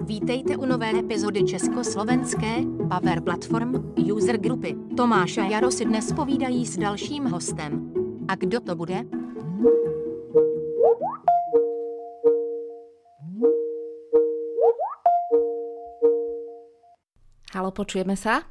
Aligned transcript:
Vítejte 0.00 0.56
u 0.56 0.66
nové 0.66 0.98
epizody 0.98 1.44
československé 1.44 2.56
Power 2.88 3.20
Platform 3.20 3.94
User 4.12 4.38
Grupy. 4.40 4.76
Tomáš 4.96 5.38
a 5.38 5.44
Jaro 5.44 5.70
si 5.70 5.84
dnes 5.84 6.12
povídají 6.12 6.66
s 6.66 6.76
dalším 6.76 7.24
hostem. 7.24 7.92
A 8.28 8.34
kdo 8.34 8.60
to 8.60 8.76
bude? 8.76 9.04
Halo, 17.52 17.70
počujeme 17.70 18.16
sa? 18.16 18.48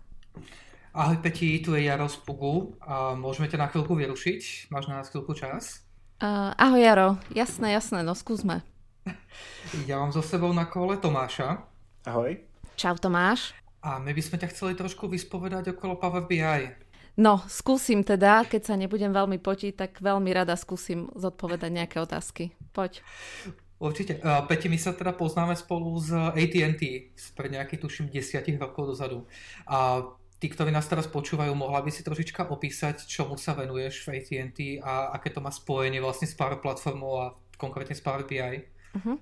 Ahoj 0.93 1.17
Peti, 1.17 1.59
tu 1.65 1.73
je 1.73 1.89
Jaro 1.89 2.05
z 2.05 2.17
Pugu. 2.21 2.77
A 2.85 3.17
môžeme 3.17 3.49
ťa 3.49 3.57
na 3.57 3.67
chvíľku 3.73 3.97
vyrušiť? 3.97 4.69
Máš 4.69 4.85
na 4.85 5.01
nás 5.01 5.09
chvíľku 5.09 5.33
čas? 5.33 5.81
Uh, 6.21 6.53
ahoj 6.59 6.83
Jaro, 6.83 7.09
jasné, 7.33 7.73
jasné, 7.73 8.05
no 8.05 8.13
skúsme. 8.13 8.61
Ja 9.89 10.01
mám 10.01 10.09
so 10.09 10.23
sebou 10.23 10.49
na 10.55 10.65
kole 10.65 10.97
Tomáša. 10.97 11.61
Ahoj. 12.07 12.41
Čau 12.79 12.95
Tomáš. 12.95 13.53
A 13.79 13.99
my 13.99 14.11
by 14.11 14.21
sme 14.23 14.37
ťa 14.39 14.51
chceli 14.51 14.73
trošku 14.75 15.07
vyspovedať 15.07 15.75
okolo 15.75 15.95
Power 15.99 16.25
BI. 16.27 16.89
No, 17.19 17.43
skúsim 17.51 18.03
teda, 18.07 18.47
keď 18.47 18.61
sa 18.63 18.75
nebudem 18.79 19.11
veľmi 19.11 19.43
potiť, 19.43 19.75
tak 19.75 19.91
veľmi 19.99 20.31
rada 20.31 20.55
skúsim 20.55 21.11
zodpovedať 21.19 21.67
nejaké 21.67 21.97
otázky. 21.99 22.55
Poď. 22.71 23.03
Určite. 23.79 24.19
Uh, 24.19 24.43
Peti, 24.47 24.67
my 24.71 24.79
sa 24.79 24.91
teda 24.91 25.15
poznáme 25.15 25.55
spolu 25.55 25.95
z 25.99 26.15
AT&T 26.15 26.81
pred 27.35 27.49
nejakých, 27.51 27.79
tuším, 27.79 28.07
desiatich 28.11 28.59
rokov 28.59 28.95
dozadu. 28.95 29.27
A 29.67 30.03
tí, 30.39 30.47
ktorí 30.47 30.71
nás 30.71 30.87
teraz 30.87 31.07
počúvajú, 31.07 31.51
mohla 31.55 31.83
by 31.83 31.91
si 31.91 32.03
trošička 32.03 32.47
opísať, 32.47 33.07
čomu 33.07 33.35
sa 33.35 33.55
venuješ 33.55 34.07
v 34.07 34.19
AT&T 34.19 34.59
a 34.79 35.15
aké 35.15 35.31
to 35.31 35.43
má 35.43 35.51
spojenie 35.51 35.99
vlastne 35.99 36.27
s 36.27 36.35
Power 36.35 36.59
Platformou 36.63 37.19
a 37.19 37.25
konkrétne 37.59 37.95
s 37.95 38.03
Power 38.03 38.23
BI? 38.23 38.78
Uh-huh. 38.95 39.17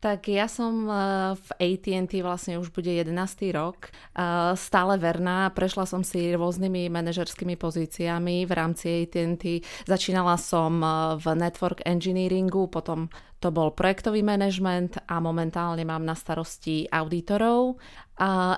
Tak 0.00 0.32
ja 0.32 0.48
som 0.48 0.88
eh, 0.88 0.96
v 1.36 1.48
AT&T 1.60 2.24
vlastne 2.24 2.56
už 2.56 2.72
bude 2.72 2.88
11. 2.88 3.12
rok. 3.52 3.92
Eh, 3.92 4.56
stále 4.56 4.96
verná, 4.96 5.52
prešla 5.52 5.84
som 5.84 6.00
si 6.00 6.32
rôznymi 6.32 6.88
manažerskými 6.88 7.60
pozíciami 7.60 8.48
v 8.48 8.52
rámci 8.56 9.04
AT&T. 9.04 9.60
Začínala 9.84 10.40
som 10.40 10.80
eh, 10.80 10.90
v 11.20 11.26
network 11.36 11.84
engineeringu, 11.84 12.72
potom 12.72 13.12
to 13.44 13.52
bol 13.52 13.76
projektový 13.76 14.24
manažment 14.24 14.96
a 15.04 15.20
momentálne 15.20 15.84
mám 15.84 16.04
na 16.04 16.16
starosti 16.16 16.88
auditorov. 16.92 17.80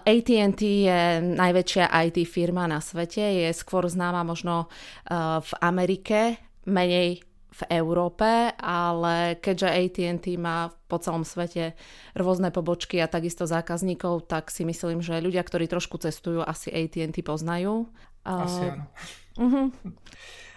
AT&T 0.03 0.63
je 0.91 1.23
najväčšia 1.23 1.87
IT 1.87 2.27
firma 2.27 2.67
na 2.67 2.83
svete, 2.83 3.23
je 3.23 3.55
skôr 3.55 3.87
známa 3.87 4.27
možno 4.27 4.67
v 5.39 5.53
Amerike, 5.63 6.43
menej 6.67 7.23
v 7.53 7.63
Európe, 7.69 8.57
ale 8.57 9.37
keďže 9.37 9.69
AT&T 9.69 10.41
má 10.41 10.73
po 10.89 10.97
celom 10.97 11.21
svete 11.21 11.77
rôzne 12.17 12.49
pobočky 12.49 12.97
a 13.05 13.13
takisto 13.13 13.45
zákazníkov, 13.45 14.25
tak 14.25 14.49
si 14.49 14.65
myslím, 14.65 15.05
že 15.05 15.21
ľudia, 15.21 15.45
ktorí 15.45 15.69
trošku 15.69 16.01
cestujú, 16.01 16.41
asi 16.41 16.73
AT&T 16.73 17.21
poznajú. 17.21 17.93
Asi 18.25 18.73
áno. 18.73 18.85
Uh-huh. 19.37 19.67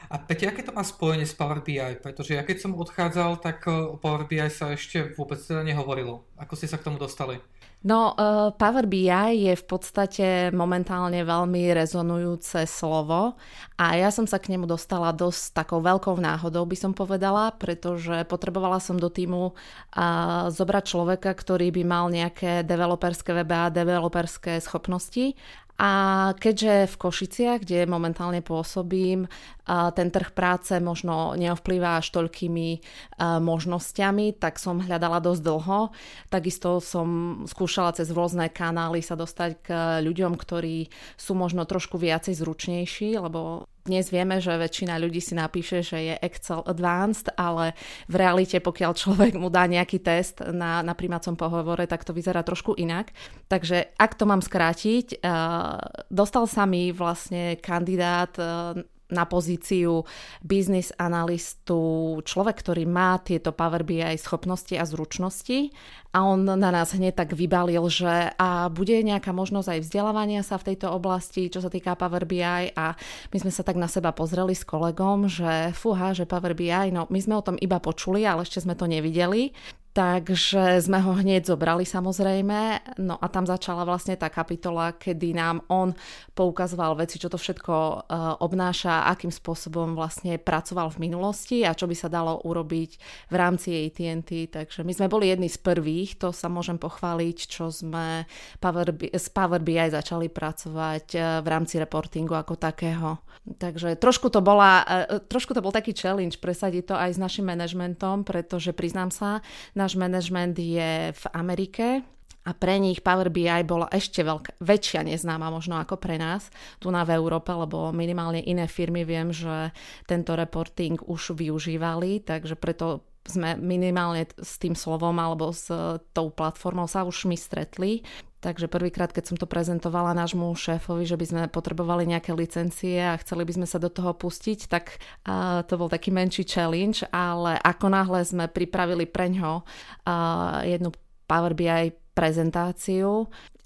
A 0.05 0.21
Peti, 0.21 0.45
aké 0.45 0.61
to 0.61 0.71
má 0.71 0.85
spojenie 0.85 1.25
s 1.25 1.33
Power 1.33 1.65
BI? 1.65 1.97
Pretože 1.97 2.37
ja 2.37 2.45
keď 2.45 2.57
som 2.61 2.77
odchádzal, 2.77 3.41
tak 3.41 3.65
o 3.67 3.97
Power 3.97 4.29
BI 4.29 4.47
sa 4.53 4.71
ešte 4.71 5.11
vôbec 5.17 5.41
teda 5.41 5.65
nehovorilo. 5.65 6.29
Ako 6.37 6.53
ste 6.53 6.69
sa 6.69 6.77
k 6.77 6.85
tomu 6.85 7.01
dostali? 7.01 7.41
No, 7.85 8.17
uh, 8.17 8.49
Power 8.57 8.89
BI 8.89 9.13
je 9.45 9.53
v 9.53 9.65
podstate 9.69 10.49
momentálne 10.49 11.21
veľmi 11.21 11.69
rezonujúce 11.69 12.65
slovo 12.65 13.37
a 13.77 13.85
ja 13.93 14.09
som 14.09 14.25
sa 14.25 14.41
k 14.41 14.57
nemu 14.57 14.65
dostala 14.65 15.13
dosť 15.13 15.53
takou 15.53 15.85
veľkou 15.85 16.17
náhodou, 16.17 16.65
by 16.65 16.73
som 16.73 16.97
povedala, 16.97 17.53
pretože 17.53 18.25
potrebovala 18.25 18.81
som 18.81 18.97
do 18.97 19.05
týmu 19.05 19.53
uh, 19.53 20.49
zobrať 20.49 20.83
človeka, 20.97 21.29
ktorý 21.37 21.69
by 21.69 21.83
mal 21.85 22.09
nejaké 22.09 22.65
developerské 22.65 23.37
a 23.45 23.69
developerské 23.69 24.57
schopnosti 24.65 25.37
a 25.75 25.91
keďže 26.39 26.87
v 26.87 26.95
Košiciach, 26.95 27.59
kde 27.67 27.83
momentálne 27.83 28.39
pôsobím, 28.39 29.27
ten 29.67 30.07
trh 30.07 30.31
práce 30.31 30.71
možno 30.79 31.35
neovplyvá 31.35 31.99
až 31.99 32.15
toľkými 32.15 32.79
možnosťami, 33.19 34.39
tak 34.39 34.55
som 34.55 34.79
hľadala 34.79 35.19
dosť 35.19 35.41
dlho. 35.43 35.91
Takisto 36.31 36.79
som 36.79 37.43
skúšala 37.43 37.91
cez 37.91 38.07
rôzne 38.07 38.47
kanály 38.47 39.03
sa 39.03 39.19
dostať 39.19 39.51
k 39.59 39.67
ľuďom, 39.99 40.39
ktorí 40.39 40.87
sú 41.19 41.35
možno 41.35 41.67
trošku 41.67 41.99
viacej 41.99 42.39
zručnejší, 42.39 43.19
lebo 43.19 43.67
dnes 43.85 44.09
vieme, 44.09 44.41
že 44.41 44.49
väčšina 44.57 44.97
ľudí 44.97 45.21
si 45.21 45.37
napíše, 45.37 45.85
že 45.85 45.97
je 46.01 46.15
Excel 46.25 46.65
Advanced, 46.65 47.29
ale 47.37 47.77
v 48.09 48.15
realite, 48.17 48.57
pokiaľ 48.57 48.91
človek 48.97 49.33
mu 49.37 49.53
dá 49.53 49.69
nejaký 49.69 50.01
test 50.01 50.41
na, 50.41 50.81
na 50.81 50.97
príjmacom 50.97 51.37
pohovore, 51.37 51.85
tak 51.85 52.01
to 52.01 52.11
vyzerá 52.11 52.41
trošku 52.41 52.73
inak. 52.73 53.13
Takže 53.45 53.93
ak 53.95 54.17
to 54.17 54.25
mám 54.25 54.41
skrátiť, 54.41 55.21
uh, 55.21 55.77
dostal 56.09 56.49
sa 56.49 56.65
mi 56.65 56.89
vlastne 56.89 57.61
kandidát 57.61 58.33
uh, 58.41 58.73
na 59.15 59.23
pozíciu 59.23 60.03
business 60.43 60.91
analistu 60.99 62.19
človek, 62.27 62.59
ktorý 62.59 62.83
má 62.83 63.15
tieto 63.23 63.55
Power 63.55 63.87
BI 63.87 64.03
schopnosti 64.19 64.75
a 64.75 64.83
zručnosti 64.83 65.71
a 66.15 66.23
on 66.23 66.47
na 66.47 66.71
nás 66.71 66.95
hneď 66.95 67.27
tak 67.27 67.35
vybalil, 67.35 67.83
že 67.91 68.31
a 68.39 68.71
bude 68.71 68.95
nejaká 69.03 69.35
možnosť 69.35 69.67
aj 69.67 69.79
vzdelávania 69.83 70.41
sa 70.47 70.55
v 70.55 70.71
tejto 70.71 70.87
oblasti, 70.91 71.51
čo 71.51 71.59
sa 71.59 71.67
týka 71.67 71.99
Power 71.99 72.23
BI 72.23 72.71
a 72.71 72.95
my 73.31 73.37
sme 73.39 73.51
sa 73.51 73.67
tak 73.67 73.75
na 73.75 73.91
seba 73.91 74.15
pozreli 74.15 74.55
s 74.55 74.63
kolegom, 74.63 75.27
že 75.27 75.75
fúha, 75.75 76.15
že 76.15 76.23
Power 76.23 76.55
BI, 76.55 76.91
no 76.91 77.07
my 77.11 77.19
sme 77.19 77.35
o 77.35 77.43
tom 77.43 77.59
iba 77.59 77.83
počuli, 77.83 78.23
ale 78.23 78.47
ešte 78.47 78.63
sme 78.63 78.79
to 78.79 78.87
nevideli. 78.87 79.51
Takže 79.95 80.83
sme 80.83 80.99
ho 80.99 81.15
hneď 81.15 81.55
zobrali 81.55 81.87
samozrejme, 81.87 82.83
no 82.99 83.15
a 83.15 83.31
tam 83.31 83.47
začala 83.47 83.87
vlastne 83.87 84.19
tá 84.19 84.27
kapitola, 84.27 84.91
kedy 84.91 85.31
nám 85.31 85.63
on 85.71 85.95
poukazoval 86.35 86.99
veci, 86.99 87.15
čo 87.15 87.31
to 87.31 87.39
všetko 87.39 87.71
uh, 87.71 87.95
obnáša, 88.43 89.07
akým 89.07 89.31
spôsobom 89.31 89.95
vlastne 89.95 90.35
pracoval 90.35 90.91
v 90.91 91.07
minulosti 91.07 91.63
a 91.63 91.71
čo 91.71 91.87
by 91.87 91.95
sa 91.95 92.11
dalo 92.11 92.43
urobiť 92.43 92.91
v 93.31 93.35
rámci 93.39 93.71
AT&T. 93.71 94.51
Takže 94.51 94.83
my 94.83 94.91
sme 94.91 95.07
boli 95.07 95.31
jedni 95.31 95.47
z 95.47 95.63
prvých, 95.63 96.19
to 96.19 96.35
sa 96.35 96.51
môžem 96.51 96.75
pochváliť, 96.75 97.37
čo 97.47 97.71
sme 97.71 98.27
Power, 98.59 98.91
z 98.99 99.27
Power 99.31 99.63
BI 99.63 99.79
začali 99.79 100.27
pracovať 100.27 101.05
uh, 101.15 101.39
v 101.39 101.47
rámci 101.47 101.79
reportingu 101.79 102.35
ako 102.35 102.59
takého. 102.59 103.23
Takže 103.47 103.95
trošku 103.95 104.27
to, 104.27 104.43
bola, 104.43 104.83
uh, 104.83 105.23
trošku 105.23 105.55
to 105.55 105.63
bol 105.63 105.71
taký 105.71 105.95
challenge 105.95 106.43
presadiť 106.43 106.83
to 106.91 106.95
aj 106.99 107.15
s 107.15 107.19
našim 107.21 107.47
manažmentom, 107.47 108.27
pretože 108.27 108.75
priznám 108.75 109.07
sa, 109.07 109.39
na 109.71 109.84
náš 109.85 109.93
management 110.01 110.57
je 110.57 111.13
v 111.13 111.25
Amerike 111.37 112.01
a 112.45 112.51
pre 112.57 112.81
nich 112.81 113.05
Power 113.05 113.29
BI 113.29 113.61
bola 113.61 113.85
ešte 113.93 114.25
veľká, 114.25 114.57
väčšia 114.65 115.05
neznáma 115.05 115.53
možno 115.53 115.77
ako 115.77 116.01
pre 116.01 116.17
nás 116.17 116.49
tu 116.81 116.89
na 116.89 117.05
v 117.05 117.13
Európe, 117.13 117.53
lebo 117.53 117.93
minimálne 117.93 118.41
iné 118.41 118.65
firmy 118.65 119.05
viem, 119.05 119.29
že 119.29 119.69
tento 120.09 120.33
reporting 120.33 120.97
už 121.05 121.37
využívali, 121.37 122.25
takže 122.25 122.57
preto 122.57 123.05
sme 123.25 123.57
minimálne 123.57 124.25
s 124.37 124.61
tým 124.61 124.77
slovom 124.77 125.17
alebo 125.17 125.49
s 125.53 125.69
tou 126.13 126.29
platformou 126.29 126.85
sa 126.85 127.05
už 127.05 127.29
my 127.29 127.37
stretli. 127.37 128.05
Takže 128.45 128.69
prvýkrát, 128.69 129.09
keď 129.09 129.33
som 129.33 129.37
to 129.41 129.49
prezentovala 129.49 130.13
nášmu 130.13 130.53
šéfovi, 130.53 131.09
že 131.09 131.17
by 131.17 131.25
sme 131.25 131.41
potrebovali 131.49 132.05
nejaké 132.05 132.29
licencie 132.29 133.01
a 133.01 133.17
chceli 133.17 133.41
by 133.41 133.57
sme 133.57 133.65
sa 133.65 133.81
do 133.81 133.89
toho 133.89 134.13
pustiť, 134.13 134.69
tak 134.69 135.01
uh, 135.25 135.65
to 135.65 135.81
bol 135.81 135.89
taký 135.89 136.13
menší 136.13 136.45
challenge, 136.45 137.01
ale 137.09 137.57
ako 137.57 137.89
náhle 137.89 138.21
sme 138.21 138.45
pripravili 138.45 139.09
pre 139.09 139.33
ňo 139.33 139.65
uh, 139.65 140.61
jednu 140.61 140.93
Power 141.25 141.57
BI 141.57 141.89
prezentáciu, 142.13 143.25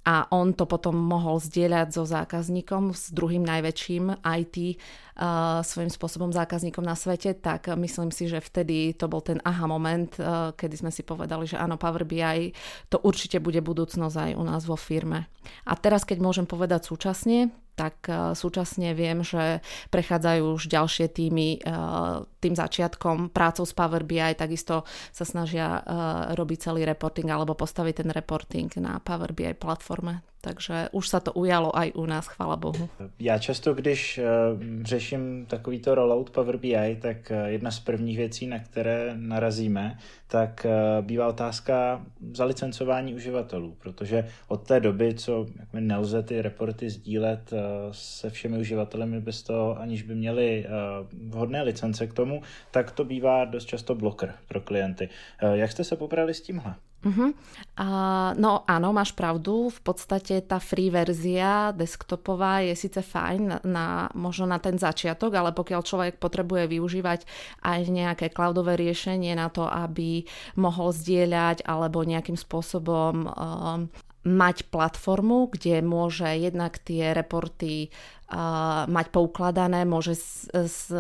a 0.10 0.26
on 0.34 0.58
to 0.58 0.66
potom 0.66 0.98
mohol 0.98 1.38
zdieľať 1.38 1.94
so 1.94 2.02
zákazníkom, 2.08 2.96
s 2.96 3.14
druhým 3.14 3.46
najväčším 3.46 4.24
IT 4.26 4.80
svojím 5.68 5.92
spôsobom 5.92 6.32
zákazníkom 6.32 6.80
na 6.80 6.96
svete, 6.96 7.36
tak 7.36 7.68
myslím 7.68 8.08
si, 8.10 8.32
že 8.32 8.40
vtedy 8.40 8.96
to 8.96 9.12
bol 9.12 9.20
ten 9.20 9.44
aha 9.44 9.68
moment, 9.68 10.16
kedy 10.56 10.76
sme 10.80 10.96
si 10.96 11.04
povedali, 11.04 11.44
že 11.44 11.60
áno, 11.60 11.76
Power 11.76 12.08
BI 12.08 12.56
to 12.88 13.04
určite 13.04 13.44
bude 13.44 13.60
budúcnosť 13.60 14.16
aj 14.16 14.32
u 14.40 14.44
nás 14.48 14.64
vo 14.64 14.80
firme. 14.80 15.28
A 15.68 15.76
teraz, 15.76 16.08
keď 16.08 16.24
môžem 16.24 16.48
povedať 16.48 16.88
súčasne, 16.88 17.52
tak 17.76 18.12
súčasne 18.36 18.92
viem, 18.92 19.24
že 19.24 19.64
prechádzajú 19.92 20.44
už 20.56 20.68
ďalšie 20.68 21.08
týmy 21.16 21.64
tým 22.44 22.54
začiatkom 22.56 23.32
prácou 23.32 23.64
s 23.64 23.72
Power 23.72 24.04
BI, 24.04 24.36
takisto 24.36 24.84
sa 25.16 25.24
snažia 25.24 25.80
robiť 26.36 26.72
celý 26.72 26.84
reporting 26.84 27.32
alebo 27.32 27.56
postaviť 27.56 28.04
ten 28.04 28.10
reporting 28.12 28.68
na 28.84 29.00
Power 29.00 29.32
BI 29.32 29.56
platforme. 29.56 30.24
Takže 30.42 30.90
už 30.96 31.06
sa 31.08 31.20
to 31.20 31.36
ujalo 31.36 31.76
aj 31.76 31.92
u 31.96 32.06
nás, 32.06 32.28
chvala 32.28 32.56
Bohu. 32.56 32.90
Já 33.20 33.38
často, 33.38 33.74
když 33.74 34.20
uh, 34.20 34.84
řeším 34.84 35.46
takovýto 35.46 35.96
rollout 35.96 36.30
Power 36.30 36.58
BI, 36.58 36.98
tak 37.02 37.32
uh, 37.32 37.48
jedna 37.48 37.72
z 37.72 37.80
prvních 37.80 38.18
věcí, 38.18 38.48
na 38.48 38.60
které 38.60 39.14
narazíme, 39.16 39.98
tak 40.30 40.66
uh, 40.66 41.06
bývá 41.06 41.28
otázka 41.28 42.06
zalicencování 42.34 43.16
uživatelů, 43.16 43.76
protože 43.82 44.30
od 44.48 44.68
té 44.68 44.80
doby, 44.80 45.14
co 45.14 45.46
nelze 45.74 46.24
ty 46.24 46.42
reporty 46.42 46.90
sdílet 46.90 47.54
uh, 47.54 47.60
se 47.92 48.30
všemi 48.30 48.58
uživateli 48.58 49.22
bez 49.22 49.44
toho, 49.44 49.80
aniž 49.80 50.04
by 50.04 50.16
měli 50.16 50.66
uh, 50.66 51.32
vhodné 51.34 51.62
licence 51.62 52.08
k 52.08 52.14
tomu, 52.14 52.42
tak 52.72 52.92
to 52.92 53.04
bývá 53.04 53.46
dost 53.46 53.66
často 53.66 53.96
bloker 53.96 54.34
pro 54.48 54.62
klienty. 54.62 55.10
Jak 55.54 55.72
jste 55.72 55.84
se 55.84 55.96
poprali 55.96 56.34
s 56.34 56.42
tímhle? 56.42 56.76
Uh-huh. 57.00 57.32
Uh, 57.80 58.36
no 58.36 58.68
áno, 58.68 58.92
máš 58.92 59.16
pravdu. 59.16 59.72
V 59.72 59.80
podstate 59.80 60.44
tá 60.44 60.60
free 60.60 60.92
verzia 60.92 61.72
desktopová 61.72 62.60
je 62.60 62.76
síce 62.76 63.00
fajn 63.00 63.40
na, 63.40 63.58
na, 63.64 63.88
možno 64.12 64.44
na 64.44 64.60
ten 64.60 64.76
začiatok, 64.76 65.32
ale 65.32 65.56
pokiaľ 65.56 65.80
človek 65.80 66.14
potrebuje 66.20 66.68
využívať 66.68 67.24
aj 67.64 67.80
nejaké 67.88 68.28
cloudové 68.36 68.76
riešenie 68.76 69.32
na 69.32 69.48
to, 69.48 69.64
aby 69.64 70.19
mohol 70.58 70.92
zdieľať 70.96 71.64
alebo 71.68 72.02
nejakým 72.02 72.36
spôsobom 72.36 73.28
uh, 73.30 73.86
mať 74.28 74.68
platformu, 74.68 75.48
kde 75.48 75.80
môže 75.80 76.28
jednak 76.36 76.76
tie 76.84 77.16
reporty 77.16 77.88
mať 78.86 79.08
poukladané, 79.10 79.90
môže 79.90 80.14
s, 80.14 80.46
s, 80.54 80.94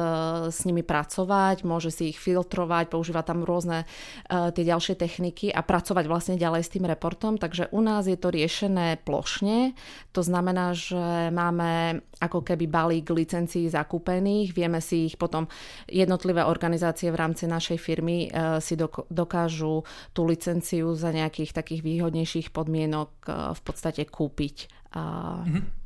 s 0.49 0.59
nimi 0.65 0.81
pracovať, 0.81 1.61
môže 1.61 1.93
si 1.93 2.09
ich 2.09 2.17
filtrovať, 2.17 2.89
používať 2.89 3.25
tam 3.29 3.39
rôzne 3.45 3.85
uh, 3.85 4.49
tie 4.49 4.65
ďalšie 4.65 4.97
techniky 4.97 5.53
a 5.53 5.61
pracovať 5.61 6.09
vlastne 6.09 6.35
ďalej 6.41 6.65
s 6.65 6.73
tým 6.73 6.89
reportom. 6.89 7.37
Takže 7.37 7.69
u 7.69 7.85
nás 7.85 8.09
je 8.09 8.17
to 8.17 8.33
riešené 8.33 9.05
plošne. 9.05 9.77
To 10.17 10.25
znamená, 10.25 10.73
že 10.73 11.29
máme 11.29 12.01
ako 12.17 12.41
keby 12.41 12.65
balík 12.65 13.13
licencií 13.13 13.69
zakúpených, 13.69 14.57
vieme 14.57 14.81
si 14.81 15.13
ich 15.13 15.15
potom 15.15 15.45
jednotlivé 15.85 16.41
organizácie 16.41 17.13
v 17.13 17.19
rámci 17.21 17.45
našej 17.45 17.77
firmy 17.77 18.33
uh, 18.33 18.57
si 18.57 18.73
dok- 18.73 19.05
dokážu 19.13 19.85
tú 20.17 20.25
licenciu 20.25 20.97
za 20.97 21.13
nejakých 21.13 21.53
takých 21.53 21.85
výhodnejších 21.85 22.49
podmienok 22.49 23.09
uh, 23.29 23.53
v 23.53 23.61
podstate 23.61 24.01
kúpiť. 24.09 24.65
Uh, 24.89 25.45
mm-hmm. 25.45 25.78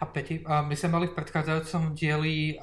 A 0.00 0.04
Peti, 0.08 0.42
a 0.44 0.62
my 0.62 0.74
sme 0.74 0.98
mali 0.98 1.06
v 1.08 1.16
predchádzajúcom 1.16 1.94
dieli 1.94 2.58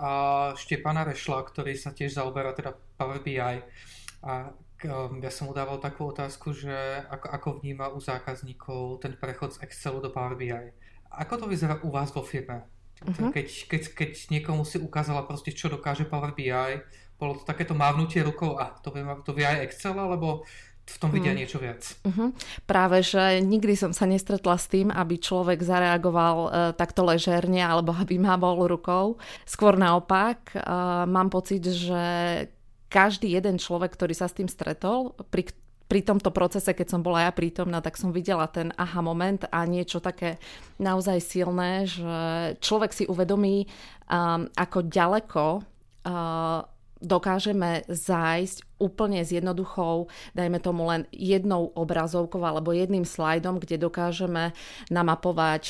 Štepana 0.58 1.08
Rešla, 1.08 1.46
ktorý 1.46 1.74
sa 1.78 1.96
tiež 1.96 2.18
zaoberá 2.18 2.52
teda 2.52 2.76
Power 3.00 3.24
BI. 3.24 3.40
A 3.40 4.52
um, 4.84 5.20
ja 5.24 5.32
som 5.32 5.48
mu 5.48 5.54
dával 5.56 5.80
takú 5.80 6.12
otázku, 6.12 6.52
že 6.52 6.76
ako, 7.08 7.28
ako 7.32 7.48
vníma 7.64 7.92
u 7.92 8.00
zákazníkov 8.04 9.04
ten 9.04 9.16
prechod 9.16 9.56
z 9.56 9.64
Excelu 9.64 10.04
do 10.04 10.12
Power 10.12 10.36
BI. 10.36 10.52
Ako 11.10 11.40
to 11.40 11.46
vyzerá 11.48 11.80
u 11.84 11.90
vás 11.90 12.12
vo 12.12 12.22
firme? 12.22 12.68
Uh-huh. 13.00 13.32
Keď, 13.32 13.48
keď, 13.72 13.82
keď 13.96 14.12
niekomu 14.28 14.68
si 14.68 14.76
ukázala 14.76 15.24
proste, 15.24 15.56
čo 15.56 15.72
dokáže 15.72 16.04
Power 16.04 16.36
BI, 16.36 16.52
bolo 17.20 17.36
to 17.36 17.44
takéto 17.44 17.76
mávnutie 17.76 18.24
rukou 18.24 18.56
a 18.56 18.76
to 18.80 18.92
vie, 18.96 19.04
to 19.28 19.32
vie 19.36 19.44
aj 19.44 19.68
Excel, 19.68 19.96
alebo 19.96 20.48
v 20.90 20.98
tom 20.98 21.14
vidia 21.14 21.32
mm. 21.34 21.38
niečo 21.38 21.62
viac. 21.62 21.82
Uh-huh. 22.02 22.34
Práve, 22.66 23.06
že 23.06 23.40
nikdy 23.46 23.78
som 23.78 23.94
sa 23.94 24.10
nestretla 24.10 24.58
s 24.58 24.66
tým, 24.66 24.90
aby 24.90 25.22
človek 25.22 25.62
zareagoval 25.62 26.38
uh, 26.38 26.50
takto 26.74 27.06
ležerne 27.06 27.62
alebo 27.62 27.94
aby 27.94 28.18
mával 28.18 28.66
rukou. 28.66 29.22
Skôr 29.46 29.78
naopak, 29.78 30.58
uh, 30.58 31.06
mám 31.06 31.30
pocit, 31.30 31.62
že 31.62 32.02
každý 32.90 33.38
jeden 33.38 33.62
človek, 33.62 33.94
ktorý 33.94 34.18
sa 34.18 34.26
s 34.26 34.34
tým 34.34 34.50
stretol, 34.50 35.14
pri, 35.30 35.46
pri 35.86 36.02
tomto 36.02 36.34
procese, 36.34 36.74
keď 36.74 36.98
som 36.98 37.02
bola 37.06 37.30
ja 37.30 37.32
prítomná, 37.32 37.86
tak 37.86 38.02
som 38.02 38.10
videla 38.10 38.50
ten 38.50 38.74
aha 38.74 39.02
moment 39.06 39.46
a 39.54 39.62
niečo 39.70 40.02
také 40.02 40.42
naozaj 40.82 41.22
silné, 41.22 41.86
že 41.86 42.18
človek 42.58 42.92
si 42.94 43.06
uvedomí, 43.06 43.70
um, 44.10 44.50
ako 44.58 44.90
ďaleko 44.90 45.46
uh, 45.62 46.66
dokážeme 47.00 47.88
zájsť 47.88 48.80
úplne 48.80 49.24
s 49.24 49.36
jednoduchou, 49.36 50.08
dajme 50.36 50.60
tomu 50.64 50.88
len 50.88 51.04
jednou 51.12 51.72
obrazovkou 51.76 52.40
alebo 52.44 52.72
jedným 52.72 53.04
slajdom, 53.04 53.60
kde 53.60 53.80
dokážeme 53.80 54.56
namapovať 54.88 55.62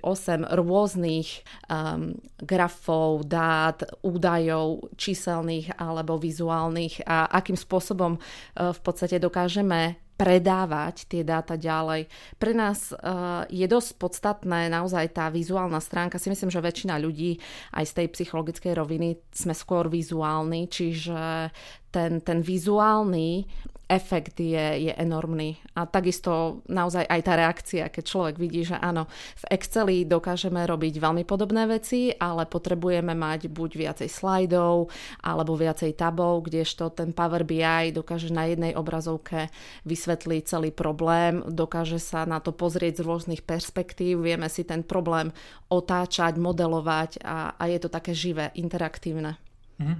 6, 0.00 0.04
8 0.04 0.48
rôznych 0.56 1.44
um, 1.68 2.16
grafov, 2.40 3.28
dát, 3.28 3.84
údajov 4.00 4.88
číselných 4.96 5.76
alebo 5.76 6.16
vizuálnych 6.16 7.04
a 7.04 7.28
akým 7.28 7.56
spôsobom 7.56 8.16
uh, 8.16 8.72
v 8.72 8.80
podstate 8.80 9.20
dokážeme 9.20 10.00
predávať 10.20 11.08
tie 11.08 11.24
dáta 11.24 11.56
ďalej. 11.56 12.04
Pre 12.36 12.52
nás 12.52 12.92
uh, 12.92 13.48
je 13.48 13.64
dosť 13.64 13.96
podstatné 13.96 14.68
naozaj 14.68 15.16
tá 15.16 15.32
vizuálna 15.32 15.80
stránka. 15.80 16.20
Si 16.20 16.28
myslím, 16.28 16.52
že 16.52 16.60
väčšina 16.60 17.00
ľudí 17.00 17.40
aj 17.72 17.84
z 17.88 17.92
tej 17.96 18.06
psychologickej 18.12 18.76
roviny 18.76 19.16
sme 19.32 19.56
skôr 19.56 19.88
vizuálni, 19.88 20.68
čiže 20.68 21.48
ten, 21.88 22.20
ten 22.20 22.38
vizuálny 22.44 23.48
efekt 23.90 24.38
je, 24.38 24.86
je 24.86 24.92
enormný. 24.94 25.58
A 25.74 25.82
takisto 25.82 26.62
naozaj 26.70 27.10
aj 27.10 27.20
tá 27.26 27.34
reakcia, 27.34 27.84
keď 27.90 28.04
človek 28.06 28.36
vidí, 28.38 28.62
že 28.62 28.78
áno, 28.78 29.10
v 29.42 29.44
Exceli 29.50 30.06
dokážeme 30.06 30.62
robiť 30.62 31.02
veľmi 31.02 31.26
podobné 31.26 31.66
veci, 31.66 32.14
ale 32.14 32.46
potrebujeme 32.46 33.18
mať 33.18 33.50
buď 33.50 33.70
viacej 33.74 34.08
slajdov 34.08 34.94
alebo 35.26 35.58
viacej 35.58 35.98
tabov, 35.98 36.46
kdežto 36.46 36.94
ten 36.94 37.10
Power 37.10 37.42
BI 37.42 37.90
dokáže 37.90 38.30
na 38.30 38.46
jednej 38.46 38.78
obrazovke 38.78 39.50
vysvetliť 39.82 40.42
celý 40.46 40.70
problém, 40.70 41.42
dokáže 41.50 41.98
sa 41.98 42.22
na 42.22 42.38
to 42.38 42.54
pozrieť 42.54 43.02
z 43.02 43.06
rôznych 43.10 43.42
perspektív, 43.42 44.22
vieme 44.22 44.46
si 44.46 44.62
ten 44.62 44.86
problém 44.86 45.34
otáčať, 45.66 46.38
modelovať 46.38 47.26
a, 47.26 47.58
a 47.58 47.62
je 47.66 47.78
to 47.82 47.90
také 47.90 48.14
živé, 48.14 48.54
interaktívne. 48.54 49.34
Mm-hmm. 49.82 49.98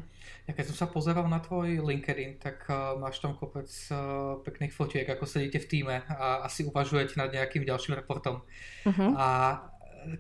Ja 0.51 0.59
keď 0.59 0.75
som 0.75 0.83
sa 0.83 0.91
pozeral 0.91 1.31
na 1.31 1.39
tvoj 1.39 1.79
LinkedIn, 1.79 2.43
tak 2.43 2.67
uh, 2.67 2.99
máš 2.99 3.23
tam 3.23 3.39
kopec 3.39 3.71
uh, 3.95 4.43
pekných 4.43 4.75
fotiek, 4.75 5.07
ako 5.07 5.23
sedíte 5.23 5.63
v 5.63 5.71
týme 5.71 5.97
a 6.11 6.43
asi 6.43 6.67
uvažujete 6.67 7.15
nad 7.15 7.31
nejakým 7.31 7.63
ďalším 7.63 7.95
reportom. 7.95 8.43
Uh-huh. 8.83 9.15
A 9.15 9.63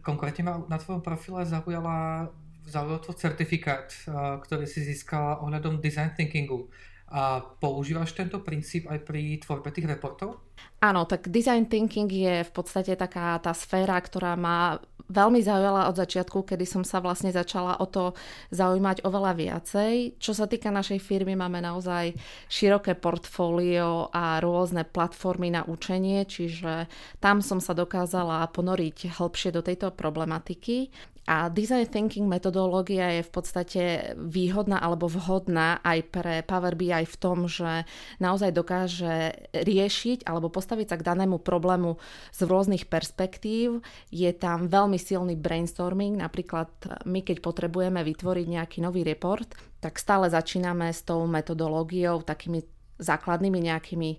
konkrétne 0.06 0.46
ma 0.46 0.62
na 0.70 0.78
tvojom 0.78 1.02
profile 1.02 1.42
zaujala, 1.42 2.30
zaujal 2.62 3.02
tvoj 3.02 3.18
certifikát, 3.18 3.90
uh, 4.06 4.38
ktorý 4.38 4.70
si 4.70 4.86
získala 4.86 5.42
ohľadom 5.42 5.82
design 5.82 6.14
thinkingu. 6.14 6.70
A 7.10 7.42
používaš 7.42 8.14
tento 8.14 8.38
princíp 8.38 8.86
aj 8.86 9.02
pri 9.02 9.42
tvorbe 9.42 9.74
tých 9.74 9.90
reportov? 9.90 10.46
Áno, 10.78 11.10
tak 11.10 11.26
design 11.26 11.66
thinking 11.66 12.06
je 12.06 12.46
v 12.46 12.52
podstate 12.54 12.94
taká 12.94 13.34
tá 13.42 13.50
sféra, 13.50 13.98
ktorá 13.98 14.38
má 14.38 14.78
veľmi 15.10 15.42
zaujala 15.42 15.90
od 15.90 15.98
začiatku, 15.98 16.46
kedy 16.46 16.62
som 16.62 16.86
sa 16.86 17.02
vlastne 17.02 17.34
začala 17.34 17.82
o 17.82 17.86
to 17.90 18.14
zaujímať 18.54 19.02
oveľa 19.02 19.32
viacej. 19.34 20.22
Čo 20.22 20.32
sa 20.32 20.46
týka 20.46 20.70
našej 20.70 21.02
firmy, 21.02 21.34
máme 21.34 21.58
naozaj 21.58 22.14
široké 22.46 22.94
portfólio 22.94 24.08
a 24.14 24.38
rôzne 24.38 24.86
platformy 24.86 25.50
na 25.50 25.66
učenie, 25.66 26.22
čiže 26.24 26.86
tam 27.18 27.42
som 27.42 27.58
sa 27.58 27.74
dokázala 27.74 28.46
ponoriť 28.54 29.18
hĺbšie 29.18 29.50
do 29.50 29.66
tejto 29.66 29.90
problematiky. 29.90 30.94
A 31.28 31.52
design 31.52 31.84
thinking 31.86 32.26
metodológia 32.26 33.20
je 33.20 33.22
v 33.22 33.32
podstate 33.32 33.82
výhodná 34.16 34.80
alebo 34.80 35.06
vhodná 35.06 35.78
aj 35.84 35.98
pre 36.08 36.34
Power 36.42 36.74
BI 36.74 37.04
v 37.04 37.16
tom, 37.20 37.44
že 37.44 37.84
naozaj 38.18 38.50
dokáže 38.56 39.48
riešiť 39.52 40.24
alebo 40.24 40.48
postaviť 40.48 40.86
sa 40.90 40.96
k 40.96 41.06
danému 41.06 41.38
problému 41.44 42.00
z 42.32 42.40
rôznych 42.48 42.88
perspektív. 42.88 43.84
Je 44.08 44.32
tam 44.32 44.66
veľmi 44.66 44.96
silný 44.96 45.36
brainstorming, 45.36 46.18
napríklad 46.18 46.72
my 47.04 47.20
keď 47.20 47.44
potrebujeme 47.44 48.00
vytvoriť 48.00 48.46
nejaký 48.50 48.78
nový 48.80 49.04
report, 49.04 49.54
tak 49.78 50.00
stále 50.00 50.32
začíname 50.32 50.90
s 50.90 51.04
tou 51.04 51.24
metodológiou, 51.28 52.24
takými 52.24 52.64
základnými 53.00 53.60
nejakými 53.64 54.10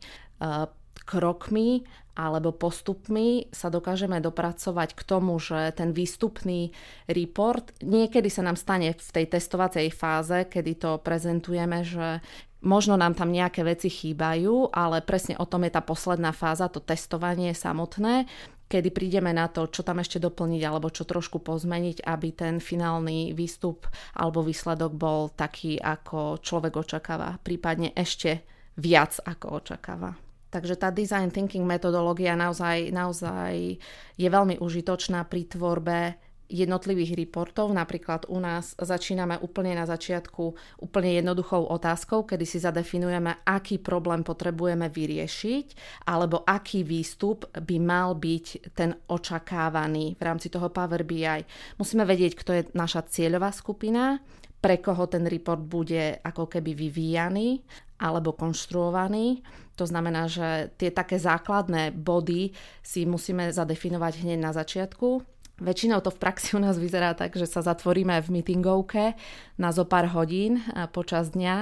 uh, 0.41 0.65
krokmi 1.03 1.86
alebo 2.12 2.51
postupmi 2.51 3.48
sa 3.55 3.72
dokážeme 3.72 4.20
dopracovať 4.20 4.93
k 4.93 5.01
tomu, 5.08 5.39
že 5.39 5.72
ten 5.74 5.96
výstupný 5.96 6.75
report, 7.08 7.72
niekedy 7.79 8.27
sa 8.27 8.43
nám 8.43 8.60
stane 8.60 8.91
v 8.91 9.10
tej 9.15 9.25
testovacej 9.31 9.88
fáze, 9.96 10.43
kedy 10.51 10.72
to 10.75 10.91
prezentujeme, 11.00 11.88
že 11.88 12.20
možno 12.62 13.00
nám 13.00 13.15
tam 13.15 13.31
nejaké 13.31 13.63
veci 13.63 13.88
chýbajú, 13.88 14.70
ale 14.75 15.01
presne 15.01 15.39
o 15.39 15.48
tom 15.48 15.63
je 15.65 15.72
tá 15.72 15.81
posledná 15.81 16.36
fáza, 16.36 16.67
to 16.70 16.84
testovanie 16.84 17.55
samotné, 17.55 18.27
kedy 18.72 18.91
prídeme 18.91 19.36
na 19.36 19.51
to, 19.51 19.67
čo 19.67 19.84
tam 19.84 20.00
ešte 20.00 20.20
doplniť 20.20 20.62
alebo 20.63 20.88
čo 20.88 21.03
trošku 21.03 21.43
pozmeniť, 21.43 22.08
aby 22.08 22.27
ten 22.31 22.63
finálny 22.63 23.36
výstup 23.36 23.88
alebo 24.15 24.43
výsledok 24.43 24.96
bol 24.96 25.31
taký, 25.31 25.75
ako 25.75 26.39
človek 26.39 26.75
očakáva, 26.75 27.39
prípadne 27.43 27.91
ešte 27.91 28.43
viac 28.79 29.20
ako 29.27 29.60
očakáva. 29.60 30.30
Takže 30.51 30.75
tá 30.75 30.91
design 30.91 31.31
thinking 31.31 31.63
metodológia 31.63 32.36
naozaj, 32.36 32.91
naozaj 32.91 33.79
je 34.20 34.27
veľmi 34.27 34.60
užitočná 34.60 35.24
pri 35.24 35.48
tvorbe 35.48 36.20
jednotlivých 36.51 37.15
reportov. 37.15 37.72
Napríklad 37.72 38.27
u 38.27 38.43
nás 38.43 38.75
začíname 38.75 39.39
úplne 39.39 39.72
na 39.72 39.88
začiatku 39.88 40.43
úplne 40.84 41.15
jednoduchou 41.24 41.72
otázkou, 41.72 42.27
kedy 42.27 42.43
si 42.43 42.60
zadefinujeme, 42.60 43.48
aký 43.48 43.79
problém 43.79 44.27
potrebujeme 44.27 44.91
vyriešiť, 44.91 45.67
alebo 46.12 46.43
aký 46.43 46.84
výstup 46.84 47.48
by 47.55 47.77
mal 47.79 48.20
byť 48.20 48.75
ten 48.75 48.91
očakávaný 49.08 50.20
v 50.20 50.22
rámci 50.22 50.51
toho 50.51 50.67
Power 50.67 51.08
BI. 51.08 51.41
Musíme 51.79 52.03
vedieť, 52.03 52.36
kto 52.36 52.51
je 52.51 52.62
naša 52.75 53.08
cieľová 53.08 53.55
skupina, 53.55 54.20
pre 54.62 54.77
koho 54.77 55.10
ten 55.10 55.25
report 55.25 55.65
bude 55.65 56.22
ako 56.22 56.46
keby 56.46 56.77
vyvíjaný 56.77 57.65
alebo 58.01 58.34
konštruovaný. 58.34 59.46
To 59.77 59.86
znamená, 59.86 60.25
že 60.25 60.74
tie 60.81 60.89
také 60.89 61.22
základné 61.22 61.93
body 61.93 62.51
si 62.81 63.05
musíme 63.05 63.53
zadefinovať 63.53 64.25
hneď 64.25 64.39
na 64.41 64.51
začiatku 64.51 65.31
Väčšinou 65.62 66.01
to 66.01 66.10
v 66.10 66.17
praxi 66.17 66.58
u 66.58 66.60
nás 66.60 66.81
vyzerá 66.81 67.13
tak, 67.13 67.38
že 67.38 67.46
sa 67.46 67.62
zatvoríme 67.62 68.17
v 68.25 68.34
meetingovke 68.34 69.13
na 69.62 69.70
zo 69.70 69.86
pár 69.86 70.10
hodín 70.10 70.58
počas 70.89 71.38
dňa 71.38 71.58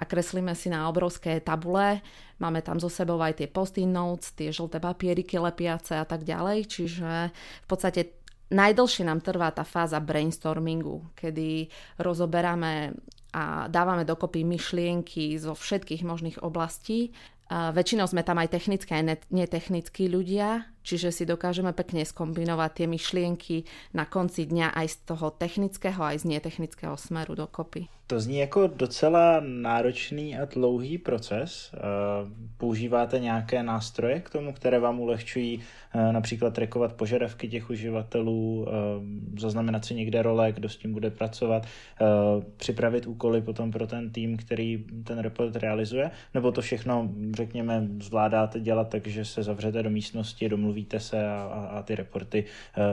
a 0.00 0.02
kreslíme 0.08 0.56
si 0.56 0.72
na 0.72 0.88
obrovské 0.88 1.36
tabule. 1.44 2.00
Máme 2.40 2.64
tam 2.64 2.80
zo 2.80 2.88
sebou 2.88 3.20
aj 3.20 3.44
tie 3.44 3.52
post-in 3.52 3.92
notes, 3.92 4.32
tie 4.32 4.48
žlté 4.48 4.80
papieriky 4.80 5.36
lepiace 5.36 6.00
a 6.00 6.08
tak 6.08 6.24
ďalej. 6.24 6.64
Čiže 6.64 7.28
v 7.36 7.66
podstate 7.68 8.16
najdlšie 8.48 9.04
nám 9.04 9.20
trvá 9.20 9.52
tá 9.52 9.68
fáza 9.68 10.00
brainstormingu, 10.00 11.12
kedy 11.12 11.68
rozoberáme 12.00 12.96
a 13.32 13.66
dávame 13.68 14.04
dokopy 14.04 14.44
myšlienky 14.44 15.40
zo 15.40 15.56
všetkých 15.56 16.04
možných 16.04 16.38
oblastí. 16.44 17.16
Väčšinou 17.52 18.08
sme 18.08 18.24
tam 18.24 18.40
aj 18.40 18.48
technické 18.52 18.96
aj 18.96 19.28
netechnickí 19.28 20.08
ľudia, 20.08 20.64
čiže 20.82 21.12
si 21.12 21.26
dokážeme 21.26 21.72
pekne 21.72 22.04
skombinovať 22.04 22.70
tie 22.72 22.86
myšlienky 22.86 23.56
na 23.94 24.04
konci 24.04 24.46
dňa 24.46 24.74
aj 24.74 24.86
z 24.88 24.96
toho 25.08 25.30
technického, 25.30 26.02
aj 26.04 26.18
z 26.18 26.24
netechnického 26.24 26.96
smeru 26.96 27.34
dokopy. 27.34 27.88
To 28.06 28.20
zní 28.20 28.38
jako 28.38 28.66
docela 28.66 29.40
náročný 29.40 30.38
a 30.38 30.44
dlouhý 30.44 30.98
proces. 30.98 31.72
Používáte 32.56 33.18
nějaké 33.18 33.62
nástroje 33.62 34.20
k 34.20 34.30
tomu, 34.30 34.52
které 34.52 34.78
vám 34.78 35.00
ulehčují 35.00 35.60
například 36.12 36.54
trekovat 36.54 36.92
požadavky 36.92 37.48
těch 37.48 37.70
uživatelů, 37.70 38.66
zaznamenat 39.38 39.84
si 39.84 39.94
někde 39.94 40.22
role, 40.22 40.52
kdo 40.52 40.68
s 40.68 40.76
tím 40.76 40.92
bude 40.92 41.10
pracovat, 41.10 41.66
připravit 42.56 43.06
úkoly 43.06 43.40
potom 43.40 43.70
pro 43.70 43.86
ten 43.86 44.10
tým, 44.10 44.36
který 44.36 44.84
ten 45.04 45.18
report 45.18 45.56
realizuje, 45.56 46.10
nebo 46.34 46.52
to 46.52 46.60
všechno, 46.60 47.08
řekněme, 47.36 47.88
zvládáte 48.00 48.60
dělat 48.60 48.88
tak, 48.88 49.06
že 49.06 49.24
se 49.24 49.42
zavřete 49.42 49.82
do 49.82 49.90
místnosti, 49.90 50.48
domluvíte 50.48 50.71
se 50.98 51.28
a, 51.28 51.42
a 51.72 51.82
ty 51.82 51.94
reporty 51.94 52.44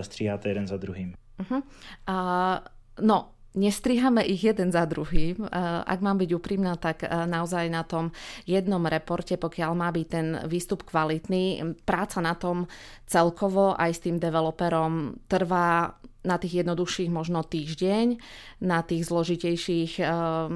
stříháte 0.01 0.49
jeden 0.49 0.67
za 0.67 0.77
druhým. 0.77 1.13
Uh-huh. 1.39 1.63
Uh, 2.09 2.59
no, 3.01 3.29
Nestrihame 3.49 4.29
ich 4.29 4.45
jeden 4.45 4.69
za 4.69 4.85
druhým. 4.85 5.41
Eh, 5.41 5.49
ak 5.81 6.05
mám 6.05 6.21
byť 6.21 6.29
úprimná, 6.37 6.77
tak 6.77 7.01
eh, 7.01 7.09
naozaj 7.09 7.65
na 7.73 7.81
tom 7.81 8.13
jednom 8.45 8.85
reporte, 8.85 9.41
pokiaľ 9.41 9.71
má 9.73 9.89
byť 9.89 10.05
ten 10.05 10.27
výstup 10.45 10.85
kvalitný, 10.85 11.75
práca 11.81 12.21
na 12.21 12.37
tom 12.37 12.69
celkovo 13.09 13.73
aj 13.73 13.89
s 13.89 14.03
tým 14.05 14.21
developerom 14.21 15.17
trvá 15.25 15.97
na 16.25 16.35
tých 16.35 16.63
jednoduchších 16.63 17.07
možno 17.07 17.47
týždeň, 17.47 18.19
na 18.63 18.83
tých 18.83 19.07
zložitejších 19.07 20.03
eh, 20.03 20.07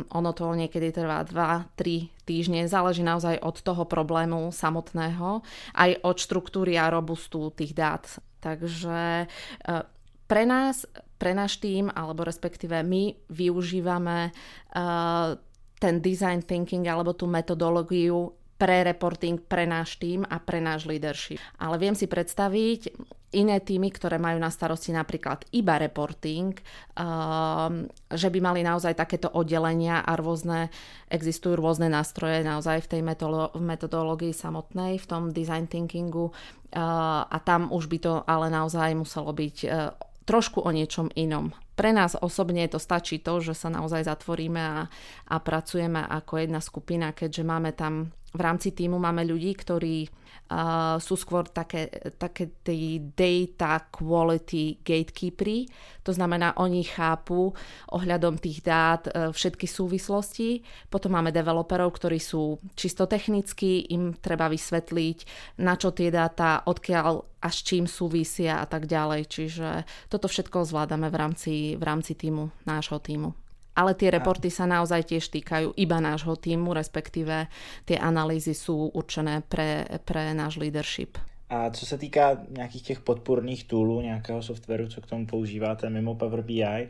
ono 0.04 0.32
to 0.36 0.52
niekedy 0.54 0.92
trvá 0.92 1.24
2-3 1.24 2.28
týždne, 2.28 2.68
záleží 2.68 3.04
naozaj 3.04 3.40
od 3.40 3.60
toho 3.64 3.84
problému 3.88 4.52
samotného, 4.52 5.44
aj 5.76 5.92
od 6.04 6.18
štruktúry 6.20 6.76
a 6.80 6.92
robustu 6.92 7.52
tých 7.56 7.76
dát. 7.76 8.04
Takže 8.44 9.32
pre 10.28 10.44
nás 10.44 10.84
pre 11.24 11.32
náš 11.32 11.64
tým, 11.64 11.88
alebo 11.88 12.28
respektíve 12.28 12.84
my 12.84 13.16
využívame 13.32 14.36
uh, 14.36 15.40
ten 15.80 16.04
design 16.04 16.44
thinking 16.44 16.84
alebo 16.84 17.16
tú 17.16 17.32
metodológiu 17.32 18.43
pre 18.58 18.86
reporting 18.86 19.42
pre 19.42 19.66
náš 19.66 19.98
tým 19.98 20.24
a 20.24 20.38
pre 20.40 20.62
náš 20.62 20.86
leadership. 20.88 21.42
Ale 21.58 21.76
viem 21.82 21.98
si 21.98 22.06
predstaviť 22.06 22.94
iné 23.34 23.58
týmy, 23.60 23.90
ktoré 23.90 24.22
majú 24.22 24.38
na 24.38 24.54
starosti 24.54 24.94
napríklad 24.94 25.50
iba 25.58 25.82
reporting, 25.82 26.54
um, 26.94 27.90
že 28.14 28.30
by 28.30 28.40
mali 28.40 28.62
naozaj 28.62 28.94
takéto 28.94 29.34
oddelenia 29.34 30.06
a 30.06 30.14
rôzne, 30.14 30.70
existujú 31.10 31.58
rôzne 31.58 31.90
nástroje 31.90 32.46
naozaj 32.46 32.86
v 32.86 32.90
tej 32.94 33.02
metodológii 33.58 34.32
samotnej, 34.32 35.02
v 35.02 35.06
tom 35.10 35.34
design 35.34 35.66
thinkingu 35.66 36.30
uh, 36.30 37.26
a 37.26 37.38
tam 37.42 37.74
už 37.74 37.90
by 37.90 37.98
to 37.98 38.14
ale 38.30 38.54
naozaj 38.54 38.94
muselo 38.94 39.34
byť 39.34 39.58
uh, 39.66 39.92
trošku 40.30 40.64
o 40.64 40.70
niečom 40.70 41.10
inom. 41.18 41.52
Pre 41.74 41.90
nás 41.90 42.14
osobne 42.18 42.70
to 42.70 42.78
stačí 42.78 43.18
to, 43.20 43.42
že 43.42 43.58
sa 43.58 43.70
naozaj 43.74 44.06
zatvoríme 44.06 44.62
a, 44.62 44.86
a 45.30 45.36
pracujeme 45.42 46.06
ako 46.06 46.44
jedna 46.44 46.62
skupina, 46.62 47.12
keďže 47.12 47.44
máme 47.44 47.74
tam 47.74 48.14
v 48.34 48.42
rámci 48.42 48.74
týmu 48.74 48.98
máme 48.98 49.22
ľudí, 49.30 49.54
ktorí 49.54 50.10
uh, 50.10 50.98
sú 50.98 51.14
skôr 51.14 51.46
také, 51.46 51.86
také 52.18 52.50
tí 52.66 52.98
data 53.14 53.78
quality 53.94 54.82
gatekeepery, 54.82 55.70
to 56.02 56.12
znamená, 56.12 56.58
oni 56.58 56.82
chápu 56.82 57.54
ohľadom 57.94 58.42
tých 58.42 58.66
dát 58.66 59.06
uh, 59.06 59.30
všetky 59.30 59.70
súvislosti. 59.70 60.66
Potom 60.90 61.14
máme 61.14 61.30
developerov, 61.30 61.94
ktorí 61.94 62.18
sú 62.18 62.58
čisto 62.74 63.06
technickí, 63.06 63.94
im 63.94 64.18
treba 64.18 64.50
vysvetliť, 64.50 65.18
na 65.62 65.78
čo 65.78 65.94
tie 65.94 66.10
dáta, 66.10 66.66
odkiaľ 66.66 67.38
a 67.44 67.52
s 67.52 67.60
čím 67.60 67.86
súvisia 67.92 68.64
a 68.64 68.66
tak 68.66 68.88
ďalej. 68.88 69.28
Čiže 69.28 69.68
toto 70.08 70.32
všetko 70.32 70.64
zvládame 70.64 71.12
v 71.12 71.20
rámci, 71.20 71.54
v 71.80 71.84
rámci 71.84 72.14
týmu, 72.16 72.52
nášho 72.68 73.00
týmu. 73.00 73.34
Ale 73.74 73.98
tie 73.98 74.14
reporty 74.14 74.54
sa 74.54 74.70
naozaj 74.70 75.10
tiež 75.10 75.34
týkajú 75.34 75.74
iba 75.82 75.98
nášho 75.98 76.38
týmu, 76.38 76.78
respektíve 76.78 77.50
tie 77.90 77.98
analýzy 77.98 78.54
sú 78.54 78.94
určené 78.94 79.42
pre, 79.42 79.90
pre 80.06 80.30
náš 80.38 80.62
leadership. 80.62 81.18
A 81.50 81.70
co 81.70 81.86
se 81.86 81.98
týká 81.98 82.38
nějakých 82.50 82.82
těch 82.82 83.00
podporných 83.00 83.64
toolů, 83.64 84.02
nějakého 84.02 84.42
softwaru, 84.42 84.88
co 84.88 85.02
k 85.02 85.06
tomu 85.06 85.26
používáte 85.26 85.90
mimo 85.90 86.16
Power 86.16 86.42
BI, 86.42 86.64
uh, 86.64 86.68
eh, 86.70 86.90